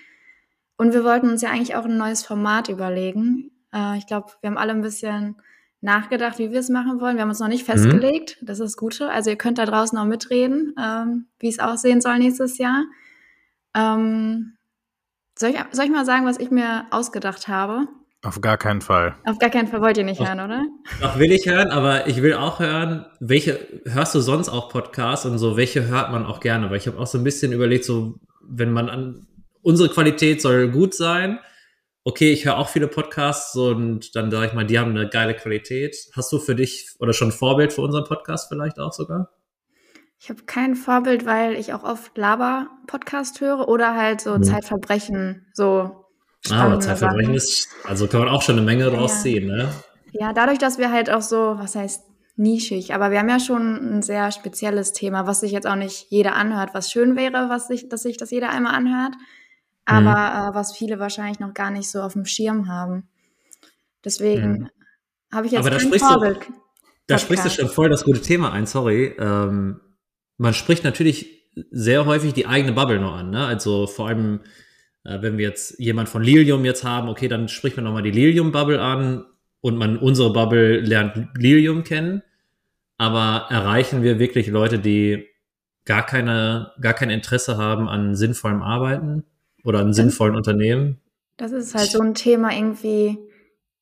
[0.76, 3.50] Und wir wollten uns ja eigentlich auch ein neues Format überlegen.
[3.72, 5.36] Äh, ich glaube, wir haben alle ein bisschen
[5.80, 7.16] nachgedacht, wie wir es machen wollen.
[7.16, 7.72] Wir haben uns noch nicht mhm.
[7.72, 8.38] festgelegt.
[8.40, 8.46] Mhm.
[8.46, 9.10] Das ist das Gute.
[9.10, 12.84] Also ihr könnt da draußen auch mitreden, ähm, wie es aussehen soll nächstes Jahr.
[13.74, 14.55] Ähm,
[15.38, 17.86] soll ich, soll ich mal sagen, was ich mir ausgedacht habe?
[18.22, 19.14] Auf gar keinen Fall.
[19.24, 20.64] Auf gar keinen Fall wollt ihr nicht Auf, hören, oder?
[21.00, 25.26] Doch will ich hören, aber ich will auch hören, welche hörst du sonst auch Podcasts
[25.26, 26.70] und so, welche hört man auch gerne?
[26.70, 29.26] Weil ich habe auch so ein bisschen überlegt, so, wenn man an
[29.62, 31.38] unsere Qualität soll gut sein.
[32.02, 35.34] Okay, ich höre auch viele Podcasts und dann sage ich mal, die haben eine geile
[35.34, 35.96] Qualität.
[36.14, 39.35] Hast du für dich oder schon ein Vorbild für unseren Podcast vielleicht auch sogar?
[40.18, 44.42] Ich habe kein Vorbild, weil ich auch oft Laber-Podcast höre oder halt so mhm.
[44.42, 46.04] Zeitverbrechen, so.
[46.50, 49.20] Ah, aber Zeitverbrechen ist, also kann man auch schon eine Menge draus ja.
[49.22, 49.70] ziehen, ne?
[50.12, 52.02] Ja, dadurch, dass wir halt auch so, was heißt
[52.36, 56.06] nischig, aber wir haben ja schon ein sehr spezielles Thema, was sich jetzt auch nicht
[56.10, 59.14] jeder anhört, was schön wäre, was sich, dass sich das jeder einmal anhört,
[59.84, 60.50] aber mhm.
[60.50, 63.08] äh, was viele wahrscheinlich noch gar nicht so auf dem Schirm haben.
[64.04, 64.70] Deswegen mhm.
[65.32, 66.46] habe ich jetzt aber kein Vorbild.
[66.46, 66.52] Du,
[67.06, 69.14] da sprichst du schon voll das gute Thema ein, sorry.
[69.18, 69.80] Ähm,
[70.38, 71.36] man spricht natürlich
[71.70, 73.30] sehr häufig die eigene Bubble nur an.
[73.30, 73.46] Ne?
[73.46, 74.40] Also vor allem,
[75.04, 78.10] äh, wenn wir jetzt jemand von Lilium jetzt haben, okay, dann spricht man nochmal die
[78.10, 79.24] Lilium-Bubble an
[79.60, 82.22] und man unsere Bubble lernt Lilium kennen.
[82.98, 85.26] Aber erreichen wir wirklich Leute, die
[85.84, 89.24] gar keine, gar kein Interesse haben an sinnvollem Arbeiten
[89.64, 91.00] oder an sinnvollen Unternehmen?
[91.36, 93.18] Das ist halt so ein Thema irgendwie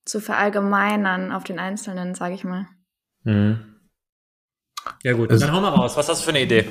[0.04, 2.66] zu verallgemeinern auf den Einzelnen, sage ich mal.
[3.22, 3.73] Mhm.
[5.02, 5.96] Ja gut, also, dann hau mal raus.
[5.96, 6.66] Was hast du für eine Idee?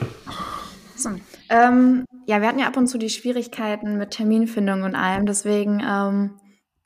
[0.95, 1.09] So,
[1.49, 5.25] ähm, ja, wir hatten ja ab und zu die Schwierigkeiten mit Terminfindung und allem.
[5.25, 6.39] Deswegen, ähm,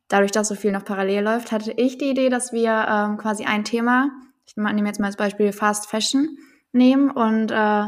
[0.07, 3.45] dadurch, dass so viel noch parallel läuft, hatte ich die Idee, dass wir ähm, quasi
[3.45, 4.09] ein Thema,
[4.45, 6.37] ich nehme jetzt mal als Beispiel Fast Fashion,
[6.71, 7.87] nehmen und äh,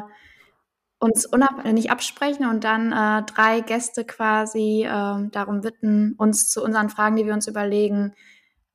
[0.99, 1.29] uns
[1.71, 7.15] nicht absprechen und dann äh, drei Gäste quasi äh, darum bitten, uns zu unseren Fragen,
[7.15, 8.13] die wir uns überlegen,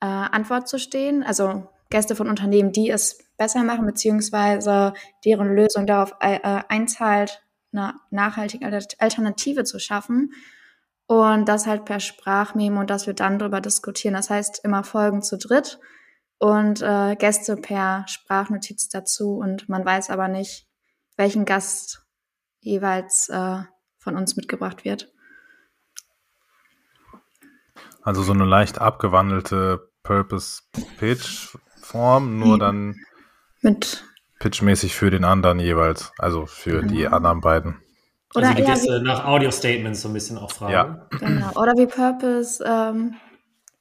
[0.00, 1.22] äh, Antwort zu stehen.
[1.22, 4.94] Also Gäste von Unternehmen, die es besser machen, beziehungsweise
[5.25, 7.42] deren Lösung darauf äh, einzahlt,
[7.73, 8.66] eine nachhaltige
[8.99, 10.33] Alternative zu schaffen.
[11.07, 14.14] Und das halt per Sprachmemo und dass wir dann darüber diskutieren.
[14.14, 15.79] Das heißt, immer Folgen zu dritt
[16.38, 19.37] und äh, Gäste per Sprachnotiz dazu.
[19.37, 20.66] Und man weiß aber nicht,
[21.16, 22.07] welchen Gast
[22.61, 23.59] jeweils äh,
[23.99, 25.12] von uns mitgebracht wird.
[28.03, 30.62] Also so eine leicht abgewandelte Purpose
[30.99, 32.97] Pitch Form, nur dann
[33.64, 34.05] mit
[34.38, 36.92] pitchmäßig für den anderen jeweils, also für genau.
[36.92, 37.77] die anderen beiden.
[38.35, 40.72] Oder also die Gäste nach Audio-Statements so ein bisschen auch fragen.
[40.72, 41.09] Ja.
[41.18, 41.50] Genau.
[41.53, 43.14] Oder wie Purpose ähm,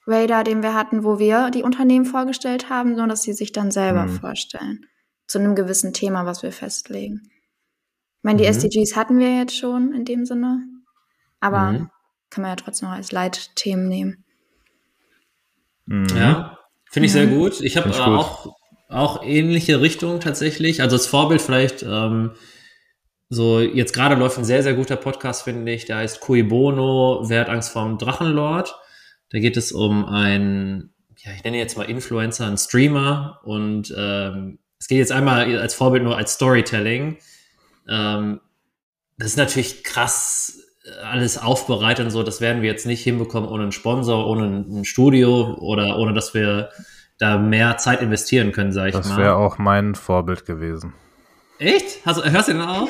[0.06, 3.72] Radar, den wir hatten, wo wir die Unternehmen vorgestellt haben, sondern dass sie sich dann
[3.72, 4.20] selber mhm.
[4.20, 4.86] vorstellen.
[5.28, 7.22] Zu einem gewissen Thema, was wir festlegen.
[7.26, 8.52] Ich meine, die mhm.
[8.52, 10.64] SDGs hatten wir jetzt schon in dem Sinne,
[11.40, 11.90] aber mhm.
[12.30, 14.24] kann man ja trotzdem noch als Leitthemen nehmen.
[15.86, 16.08] Mhm.
[16.16, 16.60] Ja,
[16.94, 17.40] Finde ich sehr mhm.
[17.40, 17.60] gut.
[17.62, 18.56] Ich habe äh, auch
[18.94, 20.82] auch ähnliche Richtung tatsächlich.
[20.82, 22.32] Also das Vorbild vielleicht, ähm,
[23.30, 27.24] so jetzt gerade läuft ein sehr, sehr guter Podcast, finde ich, der heißt Cui Bono,
[27.28, 28.76] Wer hat Angst vorm Drachenlord?
[29.30, 34.60] Da geht es um einen, ja, ich nenne jetzt mal Influencer, einen Streamer und ähm,
[34.80, 37.18] es geht jetzt einmal als Vorbild nur als Storytelling.
[37.90, 38.42] Ähm,
[39.18, 40.60] das ist natürlich krass
[41.02, 44.86] alles aufbereitet und so, das werden wir jetzt nicht hinbekommen ohne einen Sponsor, ohne ein
[44.86, 46.70] Studio oder ohne dass wir
[47.24, 49.16] da mehr Zeit investieren können, sage ich das mal.
[49.16, 50.94] Das wäre auch mein Vorbild gewesen.
[51.58, 52.06] Echt?
[52.06, 52.90] Hast, hörst du den auch?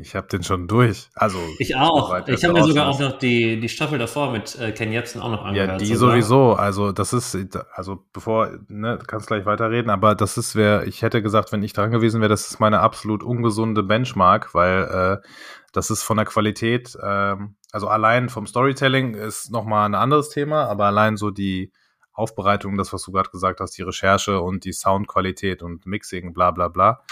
[0.00, 1.10] Ich habe den schon durch.
[1.14, 2.26] Also ich auch.
[2.26, 5.30] Ich habe mir sogar auch noch die, die Staffel davor mit äh, Ken Jebsen auch
[5.30, 5.70] noch angehört.
[5.70, 6.14] Ja, die sogar.
[6.14, 6.54] sowieso.
[6.54, 7.36] Also das ist,
[7.74, 11.74] also bevor, ne, kannst gleich weiterreden, aber das ist, wer, ich hätte gesagt, wenn ich
[11.74, 15.28] dran gewesen wäre, das ist meine absolut ungesunde Benchmark, weil äh,
[15.72, 17.36] das ist von der Qualität, äh,
[17.70, 21.70] also allein vom Storytelling ist nochmal ein anderes Thema, aber allein so die
[22.12, 26.50] Aufbereitung, das, was du gerade gesagt hast, die Recherche und die Soundqualität und Mixing, bla
[26.50, 27.02] bla bla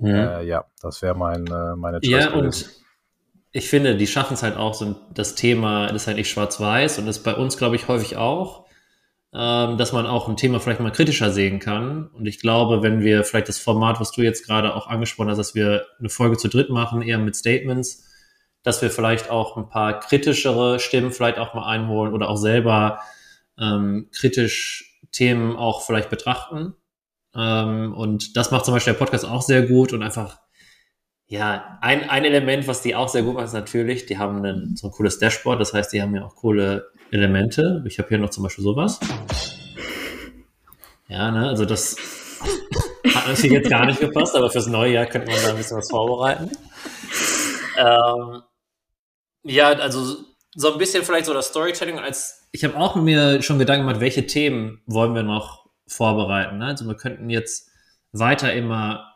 [0.00, 0.14] Mhm.
[0.14, 2.10] Äh, ja, das wäre mein, äh, meine Choice.
[2.10, 2.70] Ja, und
[3.52, 6.98] ich finde, die schaffen es halt auch, so das Thema das ist halt nicht schwarz-weiß
[6.98, 8.66] und ist bei uns, glaube ich, häufig auch,
[9.34, 12.08] ähm, dass man auch ein Thema vielleicht mal kritischer sehen kann.
[12.08, 15.38] Und ich glaube, wenn wir vielleicht das Format, was du jetzt gerade auch angesprochen hast,
[15.38, 18.06] dass wir eine Folge zu dritt machen, eher mit Statements,
[18.62, 23.00] dass wir vielleicht auch ein paar kritischere Stimmen vielleicht auch mal einholen oder auch selber
[23.60, 26.74] ähm, kritisch Themen auch vielleicht betrachten.
[27.34, 30.40] Ähm, und das macht zum Beispiel der Podcast auch sehr gut und einfach,
[31.26, 34.76] ja, ein, ein Element, was die auch sehr gut macht, ist natürlich, die haben einen,
[34.76, 37.84] so ein cooles Dashboard, das heißt, die haben ja auch coole Elemente.
[37.86, 38.98] Ich habe hier noch zum Beispiel sowas.
[41.08, 41.96] Ja, ne, also das
[43.14, 45.76] hat natürlich jetzt gar nicht gepasst, aber fürs neue Jahr könnte man da ein bisschen
[45.76, 46.50] was vorbereiten.
[47.76, 48.42] Ähm,
[49.42, 50.18] ja, also
[50.54, 54.00] so ein bisschen vielleicht so das Storytelling als ich habe auch mir schon Gedanken gemacht,
[54.00, 56.58] welche Themen wollen wir noch vorbereiten.
[56.58, 56.66] Ne?
[56.66, 57.68] Also wir könnten jetzt
[58.12, 59.14] weiter immer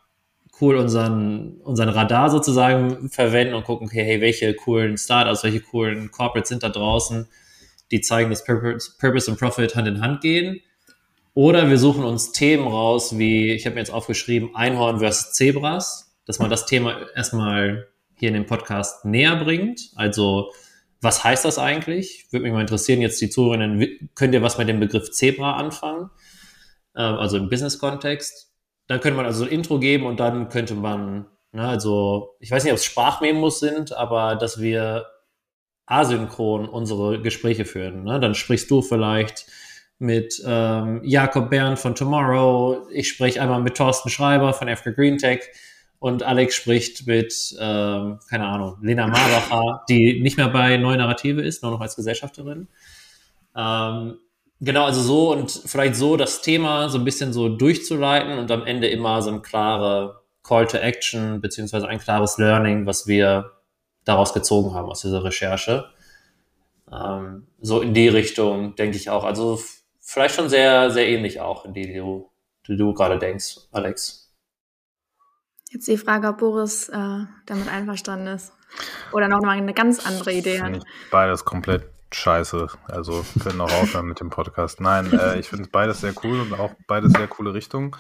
[0.61, 6.13] cool unseren, unseren Radar sozusagen verwenden und gucken, okay, hey, welche coolen Startups, welche coolen
[6.13, 7.27] Corporates sind da draußen,
[7.91, 10.61] die zeigen, dass Purpose, Purpose und Profit Hand in Hand gehen.
[11.35, 16.15] Oder wir suchen uns Themen raus, wie, ich habe mir jetzt aufgeschrieben, Einhorn versus Zebras,
[16.25, 19.91] dass man das Thema erstmal hier in dem Podcast näher bringt.
[19.97, 20.53] Also,
[21.05, 22.27] was heißt das eigentlich?
[22.31, 26.11] Würde mich mal interessieren, jetzt die Zuhörerinnen, könnt ihr was mit dem Begriff Zebra anfangen?
[26.97, 28.51] Ähm, also im Business-Kontext.
[28.87, 32.65] Dann könnte man also ein Intro geben und dann könnte man, ne, also ich weiß
[32.65, 35.07] nicht, ob es Sprachmemos sind, aber dass wir
[35.87, 38.05] asynchron unsere Gespräche führen.
[38.05, 38.19] Ne?
[38.21, 39.47] Dann sprichst du vielleicht
[39.99, 45.19] mit ähm, Jakob Bern von Tomorrow, ich spreche einmal mit Thorsten Schreiber von Africa Green
[45.19, 45.41] Tech
[46.05, 51.41] und Alex spricht mit, ähm, keine Ahnung, Lena Marbacher, die nicht mehr bei Neue Narrative
[51.41, 52.69] ist, nur noch als Gesellschafterin.
[53.57, 54.19] Ähm,
[54.61, 58.65] Genau, also so und vielleicht so das Thema so ein bisschen so durchzuleiten und am
[58.65, 63.51] Ende immer so ein klare Call to Action beziehungsweise ein klares Learning, was wir
[64.05, 65.87] daraus gezogen haben aus dieser Recherche.
[66.91, 69.25] Ähm, so in die Richtung denke ich auch.
[69.25, 69.61] Also
[70.01, 72.31] vielleicht schon sehr, sehr ähnlich auch, in die du,
[72.69, 74.24] die du gerade denkst, Alex.
[75.75, 78.53] Jetzt die Frage, ob Boris äh, damit einverstanden ist.
[79.11, 80.85] Oder noch mal eine ganz andere Idee hat.
[81.11, 82.69] Beides komplett scheiße.
[82.87, 84.81] Also können auch aufhören mit dem Podcast.
[84.81, 87.91] Nein, äh, ich finde beides sehr cool und auch beides sehr coole Richtungen,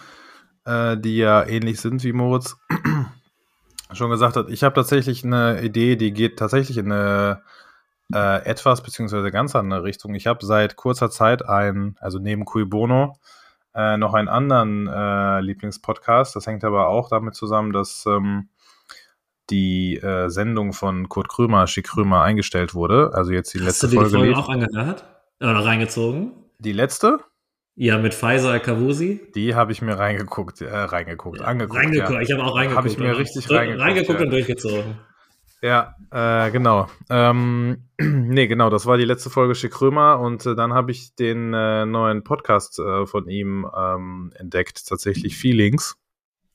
[0.64, 2.56] äh, die ja ähnlich sind, wie Moritz
[3.92, 4.50] schon gesagt hat.
[4.50, 7.42] Ich habe tatsächlich eine Idee, die geht tatsächlich in eine
[8.14, 10.14] äh, etwas beziehungsweise ganz andere Richtung.
[10.14, 13.18] Ich habe seit kurzer Zeit ein, also neben Cui Bono,
[13.74, 16.36] äh, noch einen anderen äh, Lieblingspodcast.
[16.36, 18.48] Das hängt aber auch damit zusammen, dass ähm,
[19.50, 23.10] die äh, Sendung von Kurt Krömer, Schick Krömer, eingestellt wurde.
[23.14, 24.16] Also jetzt die Hast letzte du die Folge.
[24.16, 25.04] Folge auch angehört?
[25.40, 26.32] Oder reingezogen?
[26.58, 27.18] Die letzte?
[27.76, 29.20] Ja, mit Pfizer Kavusi.
[29.34, 31.80] Die habe ich mir reingeguckt, äh, reingeguckt, ja, angeguckt.
[31.80, 32.20] Reingeguckt, ja.
[32.20, 32.76] ich habe auch reingeguckt.
[32.78, 33.82] Habe ich mir richtig reingeguckt.
[33.82, 34.24] Reingeguckt ja.
[34.24, 35.00] und durchgezogen.
[35.64, 36.90] Ja, äh, genau.
[37.08, 41.14] Ähm, nee, genau, das war die letzte Folge Schick Krömer und äh, dann habe ich
[41.14, 45.96] den äh, neuen Podcast äh, von ihm ähm, entdeckt, tatsächlich Feelings.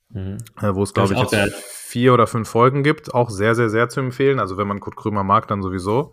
[0.10, 0.38] Mhm.
[0.62, 3.12] Äh, wo es, glaube ich, jetzt vier oder fünf Folgen gibt.
[3.12, 4.40] Auch sehr, sehr, sehr zu empfehlen.
[4.40, 6.12] Also wenn man Kurt Krömer mag, dann sowieso.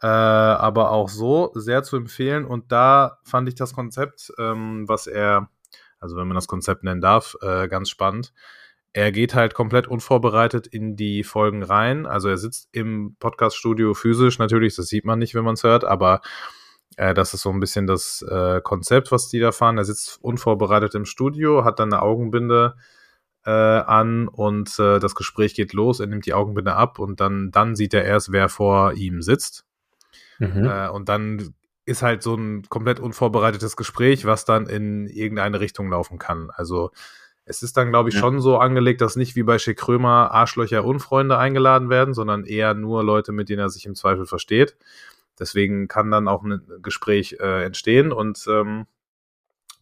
[0.00, 2.44] Äh, aber auch so sehr zu empfehlen.
[2.44, 5.48] Und da fand ich das Konzept, ähm, was er,
[5.98, 8.32] also wenn man das Konzept nennen darf, ganz spannend.
[8.92, 12.06] Er geht halt komplett unvorbereitet in die Folgen rein.
[12.06, 15.84] Also er sitzt im Podcaststudio physisch natürlich, das sieht man nicht, wenn man es hört,
[15.84, 16.22] aber
[16.96, 19.78] äh, das ist so ein bisschen das äh, Konzept, was die da fahren.
[19.78, 22.74] Er sitzt unvorbereitet im Studio, hat dann eine Augenbinde,
[23.44, 27.50] äh, an und äh, das Gespräch geht los, er nimmt die Augenbinde ab und dann,
[27.50, 29.64] dann sieht er erst, wer vor ihm sitzt.
[30.38, 30.64] Mhm.
[30.64, 31.54] Äh, und dann
[31.86, 36.50] ist halt so ein komplett unvorbereitetes Gespräch, was dann in irgendeine Richtung laufen kann.
[36.50, 36.90] Also
[37.50, 38.20] es ist dann, glaube ich, ja.
[38.20, 42.74] schon so angelegt, dass nicht wie bei Schick Krömer Arschlöcher Unfreunde eingeladen werden, sondern eher
[42.74, 44.76] nur Leute, mit denen er sich im Zweifel versteht.
[45.38, 48.12] Deswegen kann dann auch ein Gespräch äh, entstehen.
[48.12, 48.86] Und ähm,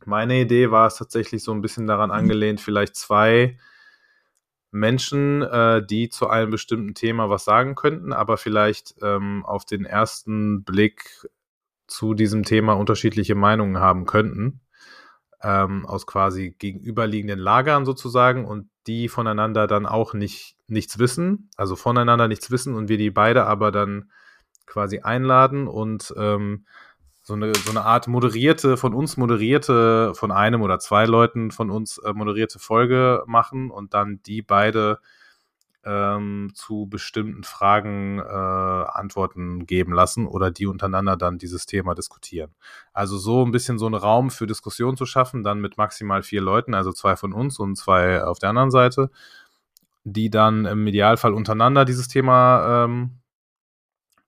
[0.06, 3.58] meine Idee war es tatsächlich so ein bisschen daran angelehnt, vielleicht zwei
[4.70, 9.84] Menschen, äh, die zu einem bestimmten Thema was sagen könnten, aber vielleicht ähm, auf den
[9.84, 11.28] ersten Blick
[11.86, 14.60] zu diesem Thema unterschiedliche Meinungen haben könnten,
[15.42, 21.76] ähm, aus quasi gegenüberliegenden Lagern sozusagen und die voneinander dann auch nicht nichts wissen, also
[21.76, 24.10] voneinander nichts wissen und wir die beide aber dann
[24.66, 26.66] quasi einladen und ähm,
[27.22, 31.70] so eine, so eine Art moderierte, von uns moderierte, von einem oder zwei Leuten von
[31.70, 34.98] uns äh, moderierte Folge machen und dann die beide
[35.84, 42.54] ähm, zu bestimmten Fragen äh, Antworten geben lassen oder die untereinander dann dieses Thema diskutieren.
[42.92, 46.40] Also so ein bisschen so einen Raum für Diskussion zu schaffen, dann mit maximal vier
[46.40, 49.10] Leuten, also zwei von uns und zwei auf der anderen Seite,
[50.04, 53.18] die dann im Idealfall untereinander dieses Thema ähm,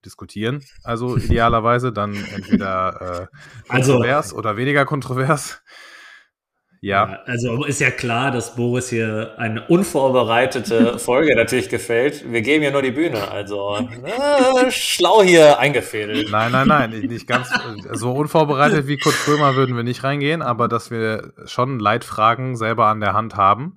[0.04, 0.64] diskutieren.
[0.84, 3.36] Also idealerweise dann entweder äh,
[3.68, 5.62] also kontrovers also, oder weniger kontrovers.
[6.82, 7.20] Ja.
[7.26, 12.30] Also ist ja klar, dass Boris hier eine unvorbereitete Folge natürlich gefällt.
[12.30, 16.30] Wir geben ja nur die Bühne, also äh, schlau hier eingefädelt.
[16.30, 17.50] Nein, nein, nein, nicht ganz
[17.92, 22.86] so unvorbereitet wie Kurt Krömer würden wir nicht reingehen, aber dass wir schon Leitfragen selber
[22.86, 23.76] an der Hand haben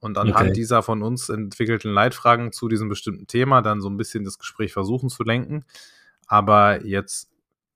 [0.00, 0.52] und anhand okay.
[0.52, 4.72] dieser von uns entwickelten Leitfragen zu diesem bestimmten Thema dann so ein bisschen das Gespräch
[4.72, 5.64] versuchen zu lenken.
[6.26, 7.30] Aber jetzt,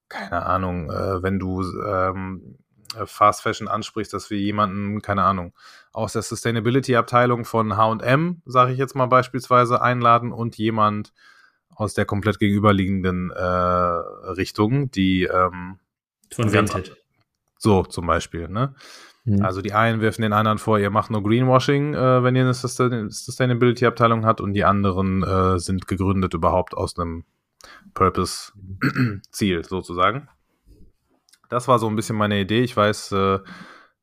[0.09, 2.59] keine Ahnung, äh, wenn du ähm,
[3.05, 5.53] Fast Fashion ansprichst, dass wir jemanden, keine Ahnung,
[5.93, 11.13] aus der Sustainability-Abteilung von HM, sage ich jetzt mal beispielsweise, einladen und jemand
[11.75, 15.79] aus der komplett gegenüberliegenden äh, Richtung, die ähm,
[16.33, 16.97] von Vinted.
[17.59, 18.75] So zum Beispiel, ne?
[19.25, 19.43] Mhm.
[19.43, 22.55] Also die einen werfen den anderen vor, ihr macht nur Greenwashing, äh, wenn ihr eine
[22.55, 27.25] Sustainability-Abteilung habt und die anderen äh, sind gegründet überhaupt aus einem
[27.95, 30.29] Purpose-Ziel sozusagen.
[31.49, 32.63] Das war so ein bisschen meine Idee.
[32.63, 33.39] Ich weiß, äh,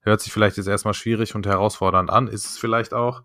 [0.02, 3.24] hört sich vielleicht jetzt erstmal schwierig und herausfordernd an, ist es vielleicht auch,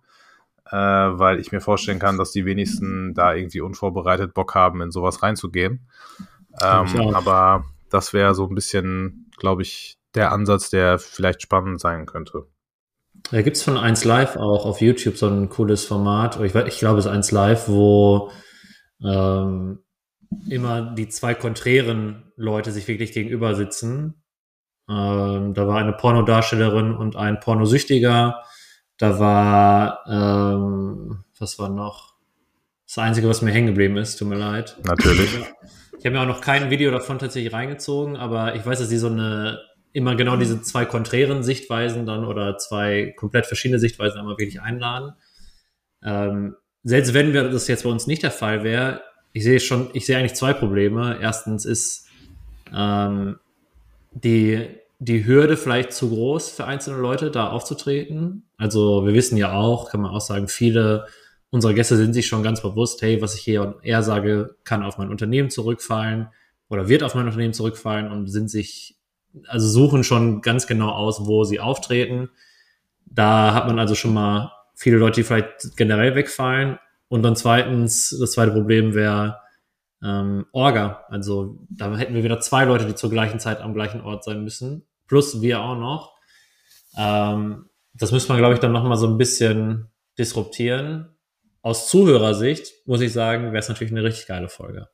[0.70, 4.90] äh, weil ich mir vorstellen kann, dass die wenigsten da irgendwie unvorbereitet Bock haben, in
[4.90, 5.88] sowas reinzugehen.
[6.60, 12.06] Ähm, aber das wäre so ein bisschen, glaube ich, der Ansatz, der vielleicht spannend sein
[12.06, 12.46] könnte.
[13.30, 16.40] Da gibt es von 1 Live auch auf YouTube so ein cooles Format.
[16.40, 18.30] Ich, ich glaube, es ist 1 Live, wo
[19.04, 19.80] ähm,
[20.48, 24.22] immer die zwei konträren Leute sich wirklich gegenüber sitzen.
[24.88, 28.42] Ähm, da war eine Pornodarstellerin und ein Pornosüchtiger.
[28.96, 32.14] Da war, ähm, was war noch?
[32.86, 34.76] Das Einzige, was mir hängen geblieben ist, tut mir leid.
[34.84, 35.38] Natürlich.
[35.98, 38.98] Ich habe mir auch noch kein Video davon tatsächlich reingezogen, aber ich weiß, dass sie
[38.98, 39.58] so eine
[39.92, 45.12] immer genau diese zwei konträren Sichtweisen dann oder zwei komplett verschiedene Sichtweisen einmal wirklich einladen.
[46.02, 49.02] Ähm, selbst wenn wir das jetzt bei uns nicht der Fall wäre,
[49.38, 51.16] ich sehe schon, ich sehe eigentlich zwei Probleme.
[51.20, 52.08] Erstens ist
[52.74, 53.38] ähm,
[54.10, 54.66] die,
[54.98, 58.42] die Hürde vielleicht zu groß für einzelne Leute, da aufzutreten.
[58.56, 61.06] Also wir wissen ja auch, kann man auch sagen, viele
[61.50, 64.82] unserer Gäste sind sich schon ganz bewusst, hey, was ich hier und er sage, kann
[64.82, 66.28] auf mein Unternehmen zurückfallen
[66.68, 68.96] oder wird auf mein Unternehmen zurückfallen und sind sich
[69.46, 72.28] also suchen schon ganz genau aus, wo sie auftreten.
[73.06, 76.78] Da hat man also schon mal viele Leute, die vielleicht generell wegfallen.
[77.08, 79.40] Und dann zweitens, das zweite Problem wäre
[80.02, 81.04] ähm, Orga.
[81.08, 84.42] Also da hätten wir wieder zwei Leute, die zur gleichen Zeit am gleichen Ort sein
[84.44, 84.86] müssen.
[85.06, 86.14] Plus wir auch noch.
[86.96, 91.16] Ähm, das müsste man, glaube ich, dann nochmal so ein bisschen disruptieren.
[91.62, 94.88] Aus Zuhörersicht, muss ich sagen, wäre es natürlich eine richtig geile Folge.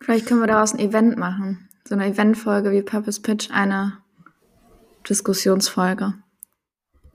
[0.00, 3.98] Vielleicht können wir daraus ein Event machen so eine Eventfolge wie Purpose Pitch eine
[5.08, 6.14] Diskussionsfolge.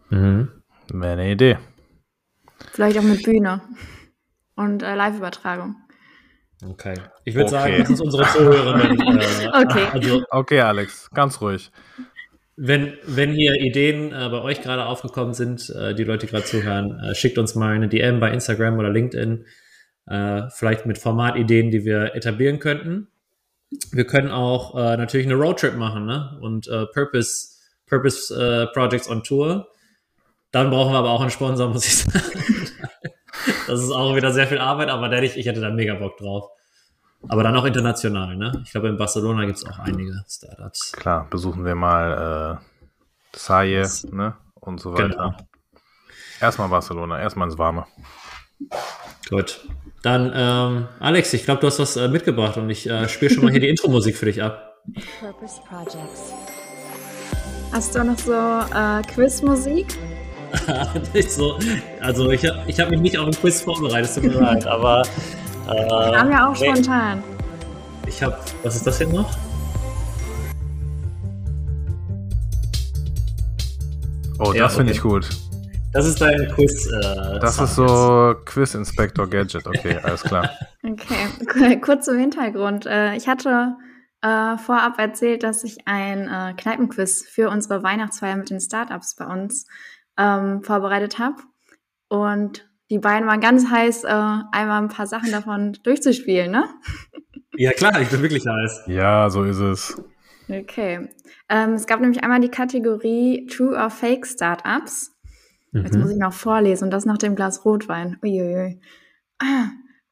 [0.09, 0.51] Mhm.
[0.91, 1.57] Wäre eine Idee.
[2.73, 3.61] Vielleicht auch mit Bühne
[4.55, 5.75] und äh, Live-Übertragung.
[6.67, 6.95] Okay.
[7.23, 7.55] Ich würde okay.
[7.55, 8.97] sagen, das ist unsere Zuhörerinnen.
[9.19, 9.87] Äh, okay.
[9.91, 11.71] Also, okay, Alex, ganz ruhig.
[12.55, 16.99] Wenn, wenn hier Ideen äh, bei euch gerade aufgekommen sind, äh, die Leute gerade zuhören,
[16.99, 19.45] äh, schickt uns mal eine DM bei Instagram oder LinkedIn.
[20.07, 23.07] Äh, vielleicht mit Formatideen, die wir etablieren könnten
[23.91, 26.37] wir können auch äh, natürlich eine Roadtrip machen ne?
[26.41, 29.67] und äh, Purpose, Purpose äh, Projects on Tour.
[30.57, 32.19] Dann brauchen wir aber auch einen Sponsor, muss ich sagen.
[33.67, 36.17] das ist auch wieder sehr viel Arbeit, aber der, ich, ich hätte da mega Bock
[36.17, 36.49] drauf.
[37.27, 38.63] Aber dann auch international, ne?
[38.65, 40.93] Ich glaube, in Barcelona gibt es auch einige Startups.
[40.93, 44.35] Klar, besuchen wir mal äh, Saye, ne?
[44.55, 45.09] Und so weiter.
[45.09, 45.37] Genau.
[46.41, 47.85] Erstmal Barcelona, erstmal ins Warme.
[49.29, 49.63] Gut.
[50.01, 53.43] Dann, ähm, Alex, ich glaube, du hast was äh, mitgebracht und ich äh, spiele schon
[53.43, 54.81] mal hier die Intro-Musik für dich ab.
[55.19, 56.33] Purpose Projects.
[57.71, 59.85] Hast du noch so äh, Quizmusik?
[59.85, 60.16] nicht
[61.27, 61.57] so,
[62.01, 65.03] also ich habe ich hab mich nicht auf ein Quiz vorbereitet, tut mir leid, aber.
[65.67, 66.71] Äh, Wir haben ja auch nee.
[66.71, 67.23] spontan.
[68.07, 69.29] Ich habe, was ist das hier noch?
[74.39, 74.97] Oh, ja, das finde okay.
[74.97, 75.29] ich gut.
[75.93, 76.85] Das ist dein Quiz.
[76.87, 79.65] Äh, das ist so Quiz Inspector Gadget.
[79.65, 80.51] Okay, alles klar.
[80.83, 82.85] okay, kurz zum Hintergrund.
[82.85, 83.75] Äh, ich hatte
[84.21, 89.25] äh, vorab erzählt, dass ich ein äh, Kneipenquiz für unsere Weihnachtsfeier mit den Startups bei
[89.25, 89.67] uns
[90.17, 91.35] ähm, vorbereitet habe.
[92.09, 96.65] Und die beiden waren ganz heiß, äh, einmal ein paar Sachen davon durchzuspielen, ne?
[97.59, 98.83] Ja, klar, ich bin wirklich heiß.
[98.85, 99.99] Ja, so ist es.
[100.47, 101.09] Okay.
[101.49, 105.17] Ähm, es gab nämlich einmal die Kategorie True or Fake Startups.
[105.71, 105.83] Mhm.
[105.83, 108.19] Jetzt muss ich noch vorlesen und das nach dem Glas Rotwein.
[108.23, 108.79] Uiuiui.
[109.39, 109.69] Ah.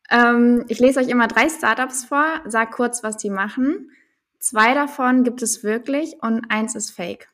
[0.10, 3.92] Ähm, ich lese euch immer drei Startups vor, sag kurz, was die machen.
[4.40, 7.30] Zwei davon gibt es wirklich und eins ist fake.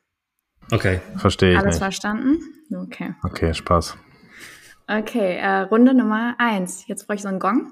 [0.70, 1.00] Okay.
[1.16, 1.58] Verstehe ich.
[1.58, 1.82] Alles nicht.
[1.82, 2.38] verstanden?
[2.74, 3.14] Okay.
[3.22, 3.96] Okay, Spaß.
[4.88, 6.86] Okay, äh, Runde Nummer eins.
[6.86, 7.70] Jetzt brauche ich so einen Gong.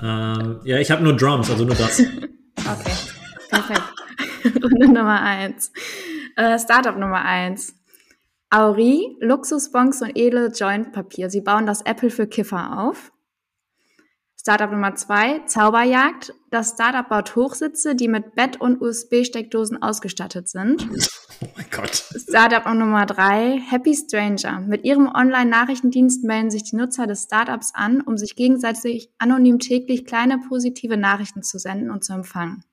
[0.00, 2.00] Ähm, ja, ich habe nur Drums, also nur das.
[2.00, 2.92] okay,
[3.50, 3.82] perfekt.
[4.62, 5.72] Runde Nummer eins.
[6.36, 7.74] Äh, Startup Nummer eins.
[8.50, 11.28] Auri, Luxusbons und edle Jointpapier.
[11.28, 13.12] Sie bauen das Apple für Kiffer auf.
[14.40, 16.32] Startup Nummer zwei, Zauberjagd.
[16.50, 20.88] Das Startup baut Hochsitze, die mit Bett und USB-Steckdosen ausgestattet sind.
[21.40, 21.94] Oh mein Gott.
[21.94, 24.58] Startup Nummer drei, Happy Stranger.
[24.58, 30.04] Mit ihrem Online-Nachrichtendienst melden sich die Nutzer des Startups an, um sich gegenseitig anonym täglich
[30.04, 32.64] kleine positive Nachrichten zu senden und zu empfangen.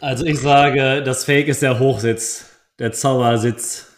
[0.00, 3.90] Also ich sage, das Fake ist der Hochsitz, der Zaubersitz.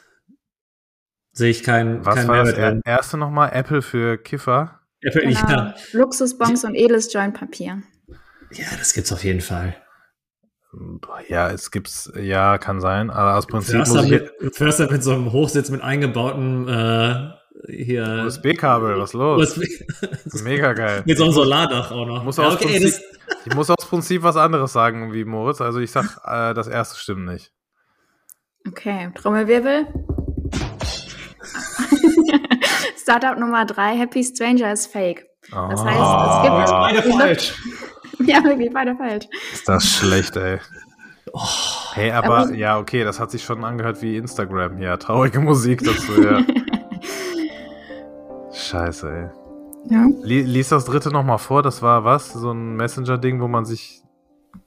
[1.33, 3.51] Sehe ich keinen Was kein war das erste nochmal?
[3.53, 4.81] Apple für Kiffer?
[5.07, 5.49] Apple, genau.
[5.49, 5.75] ja.
[5.93, 7.83] Luxusbons und edles Jointpapier.
[8.53, 9.77] Ja, das gibt's auf jeden Fall.
[11.29, 14.11] Ja, es gibt's, ja, kann sein, aber aus Prinzip Förster muss ich...
[14.41, 17.31] Mit, Förster mit so einem Hochsitz mit eingebautem äh,
[17.69, 18.25] hier...
[18.27, 19.57] USB-Kabel, was los?
[19.57, 19.65] USB
[20.43, 21.03] Mega geil.
[21.07, 22.25] mit so einem Solardach auch noch.
[22.25, 23.37] Muss ja, okay, Prinzip, das...
[23.47, 26.99] ich muss aus Prinzip was anderes sagen wie Moritz, also ich sag, äh, das erste
[26.99, 27.53] stimmt nicht.
[28.67, 29.87] Okay, Trommelwirbel.
[33.07, 35.29] Startup Nummer drei, Happy Stranger ist fake.
[35.53, 36.69] Das heißt, es gibt...
[36.69, 37.55] Oh, beide falsch.
[38.19, 39.27] Ja, wirklich, beide falsch.
[39.53, 40.59] Ist das schlecht, ey.
[41.33, 41.41] Oh,
[41.93, 44.79] hey, aber, aber ja, okay, das hat sich schon angehört wie Instagram.
[44.79, 46.41] Ja, traurige Musik dazu, ja.
[48.53, 49.29] Scheiße, ey.
[49.95, 50.07] Ja.
[50.25, 52.33] Lies das dritte nochmal vor, das war was?
[52.33, 54.03] So ein Messenger-Ding, wo man sich.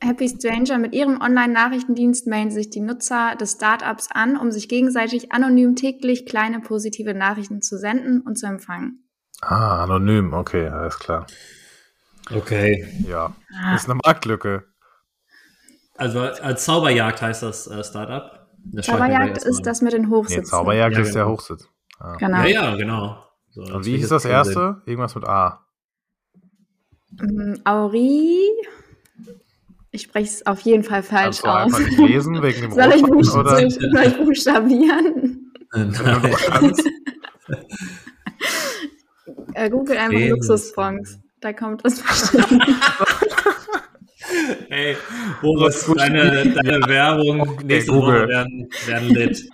[0.02, 5.32] Happy Stranger, mit ihrem Online-Nachrichtendienst melden sich die Nutzer des Startups an, um sich gegenseitig
[5.32, 9.04] anonym täglich kleine positive Nachrichten zu senden und zu empfangen.
[9.42, 11.26] Ah, anonym, okay, alles klar.
[12.34, 12.88] Okay.
[13.08, 13.34] Ja,
[13.64, 13.76] ah.
[13.76, 14.64] ist eine Marktlücke.
[15.96, 18.48] Also als Zauberjagd heißt das äh, Startup.
[18.66, 20.44] Das Zauberjagd ist das mit den Hochsitzen.
[20.44, 21.34] Nee, Zauberjagd ja, ist der genau.
[21.34, 21.68] Hochsitz.
[22.00, 22.16] Ah.
[22.18, 22.38] Genau.
[22.44, 23.24] Ja, ja, genau.
[23.50, 24.54] So, Und wie hieß das erste?
[24.54, 24.82] Sehen.
[24.86, 25.66] Irgendwas mit A.
[27.20, 28.50] Um, Auri.
[29.92, 31.80] Ich spreche es auf jeden Fall falsch du aus.
[31.98, 33.70] lesen wegen dem soll, ich buch oder?
[33.70, 35.52] soll ich buchstabieren?
[39.54, 41.20] äh, Google einfach Luxusfonds.
[41.42, 42.62] Da kommt es bestimmt.
[44.70, 44.96] Hey,
[45.42, 49.50] Boris, deine, deine Werbung nächste Woche werden, werden lit.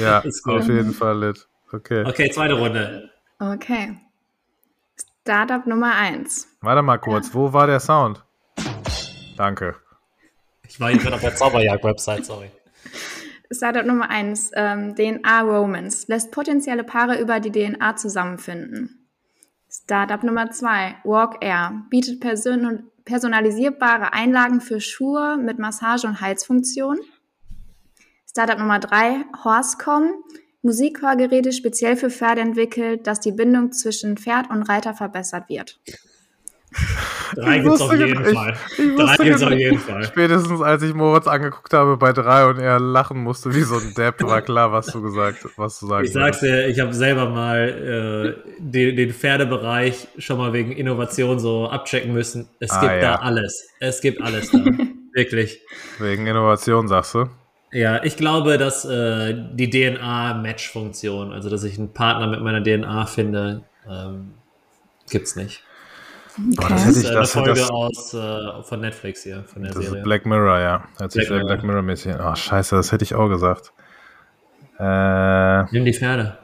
[0.00, 1.46] Ja, auf jeden Fall lit.
[1.72, 2.04] Okay.
[2.06, 3.10] Okay, zweite Runde.
[3.38, 3.98] Okay.
[5.20, 6.48] Startup Nummer 1.
[6.60, 8.24] Warte mal kurz, wo war der Sound?
[9.36, 9.76] Danke.
[10.68, 12.50] Ich war hier auf der Zauberjagd-Website, sorry.
[13.50, 19.06] Startup Nummer 1, ähm, DNA Romance, lässt potenzielle Paare über die DNA zusammenfinden.
[19.70, 26.98] Startup Nummer zwei, Walk Air, bietet person personalisierbare Einlagen für Schuhe mit Massage- und Heizfunktion.
[28.28, 30.24] Startup Nummer drei, Horsecom,
[30.62, 35.78] Musikhörgeräte speziell für Pferde entwickelt, dass die Bindung zwischen Pferd und Reiter verbessert wird.
[37.34, 38.56] Drei gibt es auf jeden ich, Fall.
[38.70, 40.04] Ich drei gibt es auf jeden Fall.
[40.04, 43.94] Spätestens als ich Moritz angeguckt habe bei drei und er lachen musste wie so ein
[43.94, 46.06] Depp, war klar, was du gesagt was du sagst.
[46.06, 51.38] Ich sag's dir, ich habe selber mal äh, den, den, Pferdebereich schon mal wegen Innovation
[51.38, 52.48] so abchecken müssen.
[52.60, 53.00] Es ah, gibt ja.
[53.00, 53.68] da alles.
[53.80, 54.58] Es gibt alles da.
[55.12, 55.62] Wirklich.
[55.98, 57.26] Wegen Innovation, sagst du?
[57.72, 63.06] Ja, ich glaube, dass äh, die DNA-Match-Funktion, also dass ich einen Partner mit meiner DNA
[63.06, 64.34] finde, ähm,
[65.10, 65.62] gibt's nicht.
[66.38, 66.66] Okay.
[66.68, 69.72] Das, hätte ich, das ist eine Folge das, aus, äh, von Netflix hier, von der
[69.72, 69.98] das Serie.
[69.98, 70.84] Ist Black Mirror, ja.
[70.98, 72.32] Hört sich Black, Black Mirror-mäßig an.
[72.32, 73.72] Oh, scheiße, das hätte ich auch gesagt.
[74.78, 76.38] Äh, Nimm die Pferde.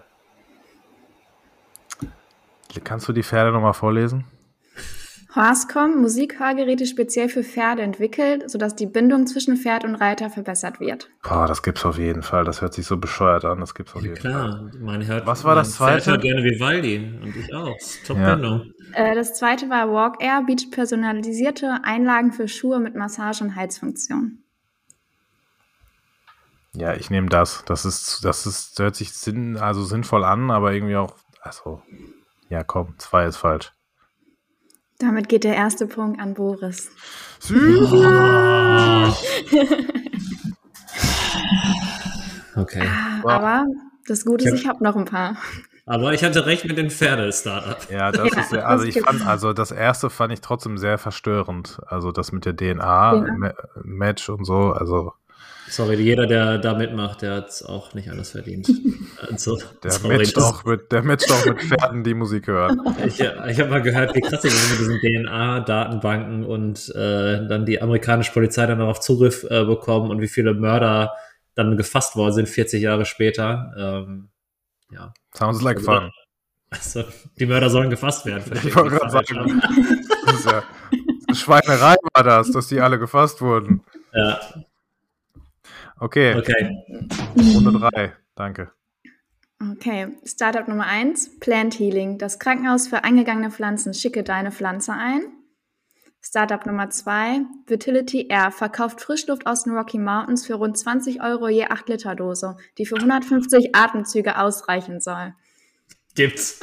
[2.84, 4.24] Kannst du die Pferde nochmal vorlesen?
[5.34, 11.08] Horsecom, Musikhörgeräte speziell für Pferde entwickelt, sodass die Bindung zwischen Pferd und Reiter verbessert wird.
[11.22, 12.44] Boah, das gibt's auf jeden Fall.
[12.44, 13.60] Das hört sich so bescheuert an.
[13.60, 14.80] Das gibt's auf jeden Klar, Fall.
[14.80, 16.02] man hört, Was war das zweite?
[16.02, 17.68] Pferd hört gerne Vivaldi und ich auch.
[17.68, 18.06] Ja.
[18.06, 18.72] Top-Bindung.
[18.92, 24.38] Äh, das zweite war Walk Air, bietet personalisierte Einlagen für Schuhe mit Massage- und Heizfunktion.
[26.74, 27.64] Ja, ich nehme das.
[27.66, 31.82] Das ist, das ist, hört sich sinn, also sinnvoll an, aber irgendwie auch, also,
[32.48, 33.72] ja, komm, zwei ist falsch.
[35.02, 36.88] Damit geht der erste Punkt an Boris.
[42.54, 42.88] Okay.
[43.22, 43.30] Wow.
[43.32, 43.64] Aber
[44.06, 44.56] das Gute ist, Ja.
[44.56, 45.36] ich habe noch ein paar.
[45.86, 47.90] Aber ich hatte recht mit den Pferde-Startup.
[47.90, 50.78] Ja, das Ja, ist ja, also das ich fand, also das erste fand ich trotzdem
[50.78, 51.80] sehr verstörend.
[51.86, 55.12] Also das mit der DNA-Match und so, also
[55.72, 58.68] Sorry, jeder, der da mitmacht, der hat es auch nicht alles verdient.
[59.30, 62.80] Also, der sorry, matcht auch mit, der matcht auch mit Pferden, die Musik hören.
[63.06, 67.64] Ich, ich habe mal gehört, wie krass es ist mit diesen DNA-Datenbanken und äh, dann
[67.64, 71.12] die amerikanische Polizei dann darauf Zugriff äh, bekommen und wie viele Mörder
[71.54, 73.72] dann gefasst worden sind 40 Jahre später.
[73.78, 74.30] Ähm,
[74.90, 76.10] ja, Sounds like fun.
[76.70, 77.04] also
[77.38, 78.44] die Mörder sollen gefasst werden.
[78.64, 79.62] Ich wollte gerade sagen,
[80.26, 80.62] das ist ja,
[81.34, 83.82] Schweinerei war das, dass die alle gefasst wurden.
[84.12, 84.40] Ja,
[86.02, 86.84] Okay, okay.
[87.54, 88.12] Runde drei.
[88.34, 88.72] Danke.
[89.60, 92.18] Okay, Startup Nummer 1, Plant Healing.
[92.18, 93.94] Das Krankenhaus für eingegangene Pflanzen.
[93.94, 95.22] Schicke deine Pflanze ein.
[96.20, 98.50] Startup Nummer 2, Vitality Air.
[98.50, 102.86] Verkauft Frischluft aus den Rocky Mountains für rund 20 Euro je 8 Liter Dose, die
[102.86, 105.34] für 150 Atemzüge ausreichen soll.
[106.16, 106.58] Gibt's.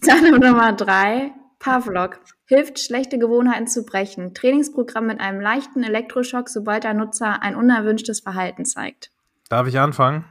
[0.00, 2.20] Startup Nummer 3, Pavlok.
[2.52, 4.34] Hilft, schlechte Gewohnheiten zu brechen.
[4.34, 9.10] Trainingsprogramm mit einem leichten Elektroschock, sobald der Nutzer ein unerwünschtes Verhalten zeigt.
[9.48, 10.26] Darf ich anfangen?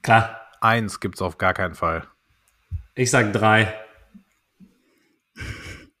[0.00, 0.40] Klar.
[0.62, 2.04] Eins gibt's auf gar keinen Fall.
[2.94, 3.74] Ich sag drei.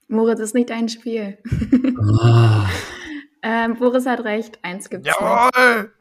[0.08, 1.36] Moritz ist nicht dein Spiel.
[2.22, 2.66] Ah,
[3.42, 5.20] Ähm, Boris hat recht, eins gibt's nicht.
[5.20, 5.92] Jawohl!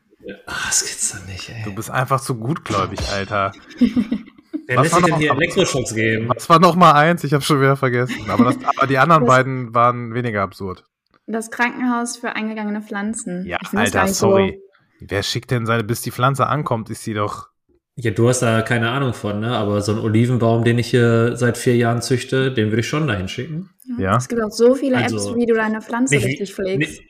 [0.46, 1.64] das geht's doch nicht, ey.
[1.66, 3.52] Du bist einfach zu gutgläubig, Alter.
[4.70, 6.30] Wer Was sich denn hier Elektroschocks geben?
[6.30, 7.24] Was war noch mal eins?
[7.24, 8.30] Ich habe schon wieder vergessen.
[8.30, 10.86] Aber, das, aber die anderen beiden waren weniger absurd.
[11.26, 13.46] Das Krankenhaus für eingegangene Pflanzen.
[13.48, 14.60] Ja, das Alter, nicht so- sorry.
[15.02, 17.48] Wer schickt denn seine, bis die Pflanze ankommt, ist sie doch.
[17.96, 19.56] Ja, du hast da keine Ahnung von, ne?
[19.58, 23.08] Aber so einen Olivenbaum, den ich hier seit vier Jahren züchte, den würde ich schon
[23.08, 23.70] dahin schicken.
[23.98, 24.18] Ja.
[24.18, 26.78] Es gibt auch so viele Also, Apps, wie du deine Pflanze Nicht- richtig pflegst.
[26.78, 27.02] nicht-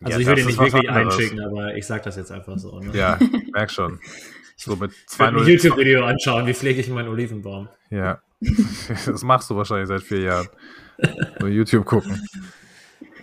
[0.00, 1.14] Also Ja, ich würde das ihn ist nicht wirklich anderes.
[1.16, 2.78] einschicken, aber ich sag das jetzt einfach so.
[2.80, 2.90] Ne?
[2.94, 3.18] Ja,
[3.52, 3.98] merk schon.
[4.60, 5.48] So mit Ich würde ein 2-0.
[5.48, 7.68] YouTube-Video anschauen, wie pflege ich meinen Olivenbaum.
[7.90, 8.18] Ja.
[9.06, 10.48] Das machst du wahrscheinlich seit vier Jahren.
[11.40, 12.20] Nur YouTube gucken.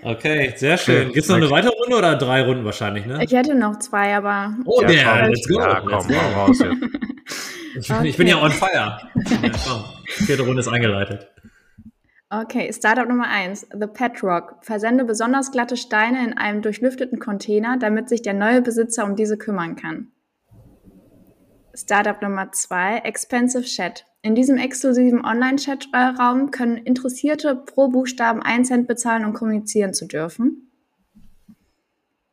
[0.02, 1.04] Okay, sehr schön.
[1.06, 3.24] Okay, Gibt's noch eine weitere Runde oder drei Runden wahrscheinlich, ne?
[3.24, 5.30] Ich hätte noch zwei, aber Oh, Ja, der, komm.
[5.30, 5.60] let's go.
[5.60, 6.16] Ja, let's komm, go.
[6.16, 6.78] hau raus jetzt.
[7.78, 8.72] Ich, bin- ich bin ja on fire.
[8.72, 9.02] Ja,
[9.68, 9.84] komm.
[10.06, 11.28] Vierte Runde ist eingeleitet.
[12.30, 12.72] okay.
[12.72, 14.56] Startup Nummer eins: The Pet Rock.
[14.62, 19.38] Versende besonders glatte Steine in einem durchlüfteten Container, damit sich der neue Besitzer um diese
[19.38, 20.08] kümmern kann.
[21.76, 24.06] Startup Nummer zwei: Expensive Chat.
[24.22, 30.72] In diesem exklusiven Online-Chat-Raum können Interessierte pro Buchstaben 1 Cent bezahlen, um kommunizieren zu dürfen.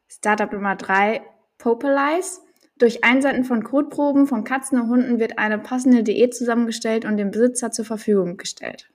[0.08, 1.22] Startup Nummer drei:
[1.58, 2.40] Popelize.
[2.78, 7.30] Durch Einsenden von Kotproben von Katzen und Hunden wird eine passende Diät zusammengestellt und dem
[7.30, 8.90] Besitzer zur Verfügung gestellt.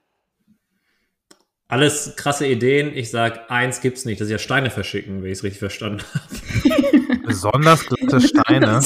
[1.68, 2.94] Alles krasse Ideen.
[2.94, 4.20] Ich sag, eins gibt's nicht.
[4.20, 6.88] Das ist ja Steine verschicken, wenn ich es richtig verstanden habe.
[7.28, 8.80] Besonders glatte Steine.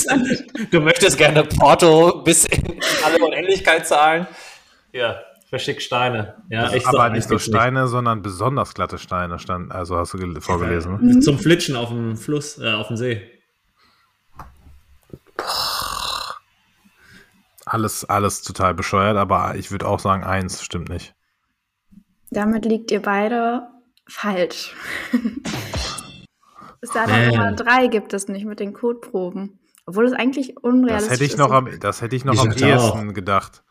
[0.70, 4.26] Du möchtest gerne Porto bis in alle Unendlichkeit zahlen?
[4.92, 6.34] Ja, verschick Steine.
[6.50, 9.72] Ja, ich sag, aber nicht nur gibt's Steine, sondern besonders glatte Steine stand.
[9.72, 10.92] Also hast du gel- vorgelesen.
[11.00, 11.14] ne?
[11.14, 11.22] Nicht.
[11.24, 13.22] Zum Flitschen auf dem Fluss, äh, auf dem See.
[17.64, 21.14] Alles, alles total bescheuert, aber ich würde auch sagen, eins stimmt nicht.
[22.30, 23.68] Damit liegt ihr beide
[24.08, 24.74] falsch.
[26.84, 29.58] Nummer drei gibt es nicht mit den Kotproben.
[29.86, 31.38] Obwohl es eigentlich unrealistisch Das hätte ich ist.
[31.38, 33.62] noch am, das hätte ich noch Ich am ehesten gedacht.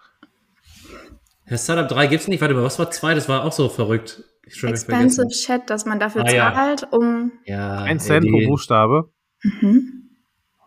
[1.45, 2.39] Herr Startup 3 gibt's nicht.
[2.41, 3.13] Warte mal, was war zwei?
[3.13, 4.23] Das war auch so verrückt.
[4.43, 5.29] Expensive vergessen.
[5.29, 6.53] Chat, dass man dafür Ah, ja.
[6.53, 7.31] zahlt, um.
[7.45, 9.11] Ja, Ein Cent pro die, Buchstabe.
[9.43, 10.09] Mhm.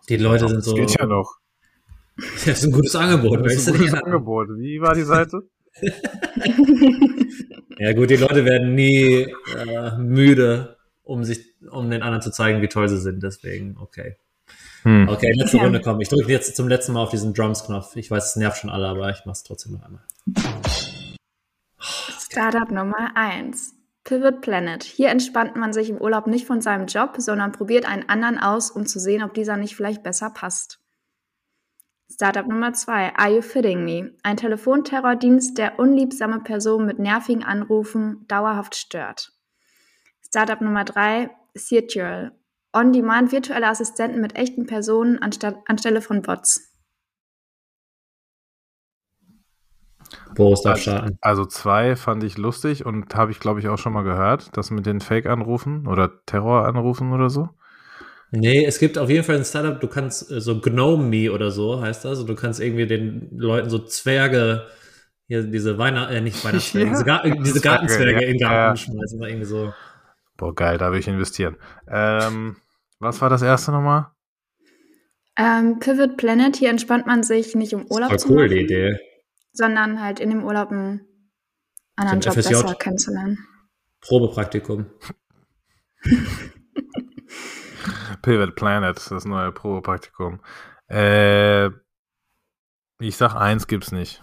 [0.09, 0.75] die Leute sind Das so.
[0.75, 1.37] geht ja noch.
[2.17, 3.45] Das ist ein gutes Angebot.
[3.45, 3.95] Das ist ein gutes?
[3.95, 4.49] Angebot.
[4.59, 5.41] Wie war die Seite?
[7.77, 9.27] Ja gut, die Leute werden nie
[9.57, 13.23] äh, müde, um sich, um den anderen zu zeigen, wie toll sie sind.
[13.23, 14.17] Deswegen, okay.
[14.83, 15.09] Hm.
[15.09, 15.65] Okay, letzte Ja.
[15.65, 16.01] Runde komm.
[16.01, 17.97] Ich drücke jetzt zum letzten Mal auf diesen Drums-Knopf.
[17.97, 20.03] Ich weiß, es nervt schon alle, aber ich mach's trotzdem noch einmal.
[21.79, 23.75] Startup Nummer eins.
[24.05, 24.83] Pivot Planet.
[24.83, 28.71] Hier entspannt man sich im Urlaub nicht von seinem Job, sondern probiert einen anderen aus,
[28.71, 30.81] um zu sehen, ob dieser nicht vielleicht besser passt.
[32.13, 33.15] Startup Nummer zwei.
[33.17, 34.13] Are you fitting me?
[34.23, 39.34] Ein Telefonterrordienst, der unliebsame Personen mit nervigen Anrufen dauerhaft stört.
[40.35, 42.33] Startup Nummer drei, Virtual.
[42.73, 46.73] On-Demand virtuelle Assistenten mit echten Personen anstatt, anstelle von Bots.
[50.35, 51.19] Boris darf starten.
[51.21, 54.73] Also zwei fand ich lustig und habe ich, glaube ich, auch schon mal gehört, das
[54.73, 57.51] mit den Fake-Anrufen oder Terror-Anrufen oder so.
[58.33, 61.53] Nee, es gibt auf jeden Fall ein Startup, du kannst äh, so Gnome Me oder
[61.53, 62.11] so heißt das.
[62.11, 64.67] Also du kannst irgendwie den Leuten so Zwerge,
[65.29, 68.77] hier diese Weihnacht, äh, nicht Weihnachtszwerge, Ja, diese, Gar diese Gartenzwerge ja, in den Garten
[68.77, 68.77] ja.
[68.77, 69.73] schmeißen oder irgendwie so.
[70.37, 71.57] Boah, geil, da will ich investieren.
[71.89, 72.57] Ähm,
[72.99, 74.11] was war das erste nochmal?
[75.37, 78.61] Ähm, Pivot Planet, hier entspannt man sich nicht um Urlaub Voll zu cool, machen, die
[78.61, 78.99] Idee.
[79.53, 81.07] sondern halt in dem Urlaub einen
[81.97, 82.49] anderen Job FSJ.
[82.51, 83.39] besser kennenzulernen.
[84.01, 84.87] Probepraktikum.
[88.23, 90.41] Pivot Planet, das neue Probepraktikum.
[90.89, 91.67] Äh,
[93.01, 94.23] ich sag, eins gibt's nicht.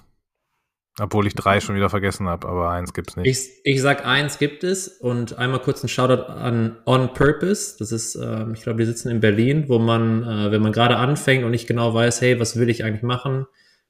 [0.99, 3.27] Obwohl ich drei schon wieder vergessen habe, aber eins gibt's nicht.
[3.27, 7.77] Ich, ich sag eins gibt es und einmal kurz ein Shoutout an On Purpose.
[7.79, 10.97] Das ist, ähm, ich glaube, die sitzen in Berlin, wo man, äh, wenn man gerade
[10.97, 13.45] anfängt und nicht genau weiß, hey, was will ich eigentlich machen,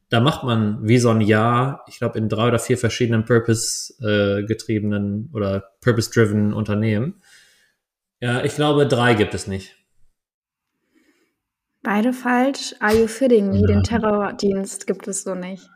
[0.09, 5.31] da macht man wie so ein Jahr, ich glaube, in drei oder vier verschiedenen Purpose-getriebenen
[5.33, 7.15] oder Purpose-driven Unternehmen.
[8.19, 9.75] Ja, ich glaube, drei gibt es nicht.
[11.81, 12.75] Beide falsch.
[12.79, 13.65] Are You Fitting Me, Ja.
[13.67, 15.67] den Terrordienst, gibt es so nicht.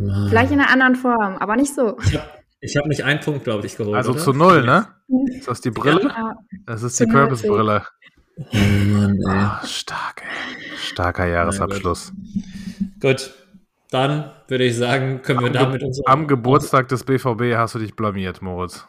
[0.00, 0.28] Mann.
[0.28, 1.96] Vielleicht in einer anderen Form, aber nicht so.
[2.62, 3.96] Ich habe hab nicht einen Punkt, glaube ich, geholt.
[3.96, 4.20] also oder?
[4.20, 4.86] zu null, ne?
[5.36, 6.02] Ist das die Brille?
[6.02, 6.34] Ja,
[6.66, 7.84] Das ist Zu die Purpose-Brille.
[8.38, 9.34] Oh Mann, ey.
[9.34, 10.76] Ah, stark, ey.
[10.76, 12.12] Starker Jahresabschluss.
[13.00, 13.32] Gut,
[13.90, 16.06] dann würde ich sagen, können wir Am, damit Ge unsere.
[16.08, 18.86] am Geburtstag des BVB hast du dich blamiert, Moritz.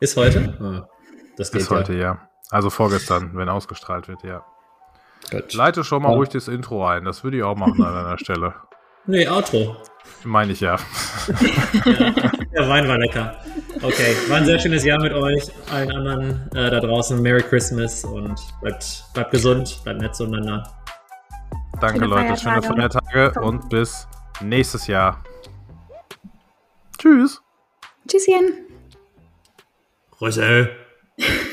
[0.00, 0.54] Ist heute?
[0.60, 0.88] Ah,
[1.36, 2.28] das geht Bis heute, ja.
[2.50, 4.44] Also vorgestern, wenn ausgestrahlt wird, ja.
[5.30, 5.40] ja.
[5.40, 5.52] Gut.
[5.54, 6.14] Leite schon mal Ja.
[6.16, 7.04] ruhig das Intro ein.
[7.04, 8.54] Das würde ich auch machen an einer Stelle.
[9.06, 9.76] Nee, Outro.
[10.24, 10.76] Meine ich ja.
[12.54, 13.36] Der Wein war lecker.
[13.82, 15.44] Okay, war ein sehr schönes Jahr mit euch.
[15.72, 20.62] Allen anderen äh, da draußen Merry Christmas und bleibt, bleibt gesund, bleibt nett zueinander.
[21.80, 22.36] Danke, Schöne Leute.
[22.36, 23.04] Schöne Feiertage.
[23.06, 24.06] Feiertage und bis
[24.40, 25.22] nächstes Jahr.
[26.98, 27.40] Tschüss.
[28.06, 28.66] Tschüsschen.
[30.20, 30.70] Rösel.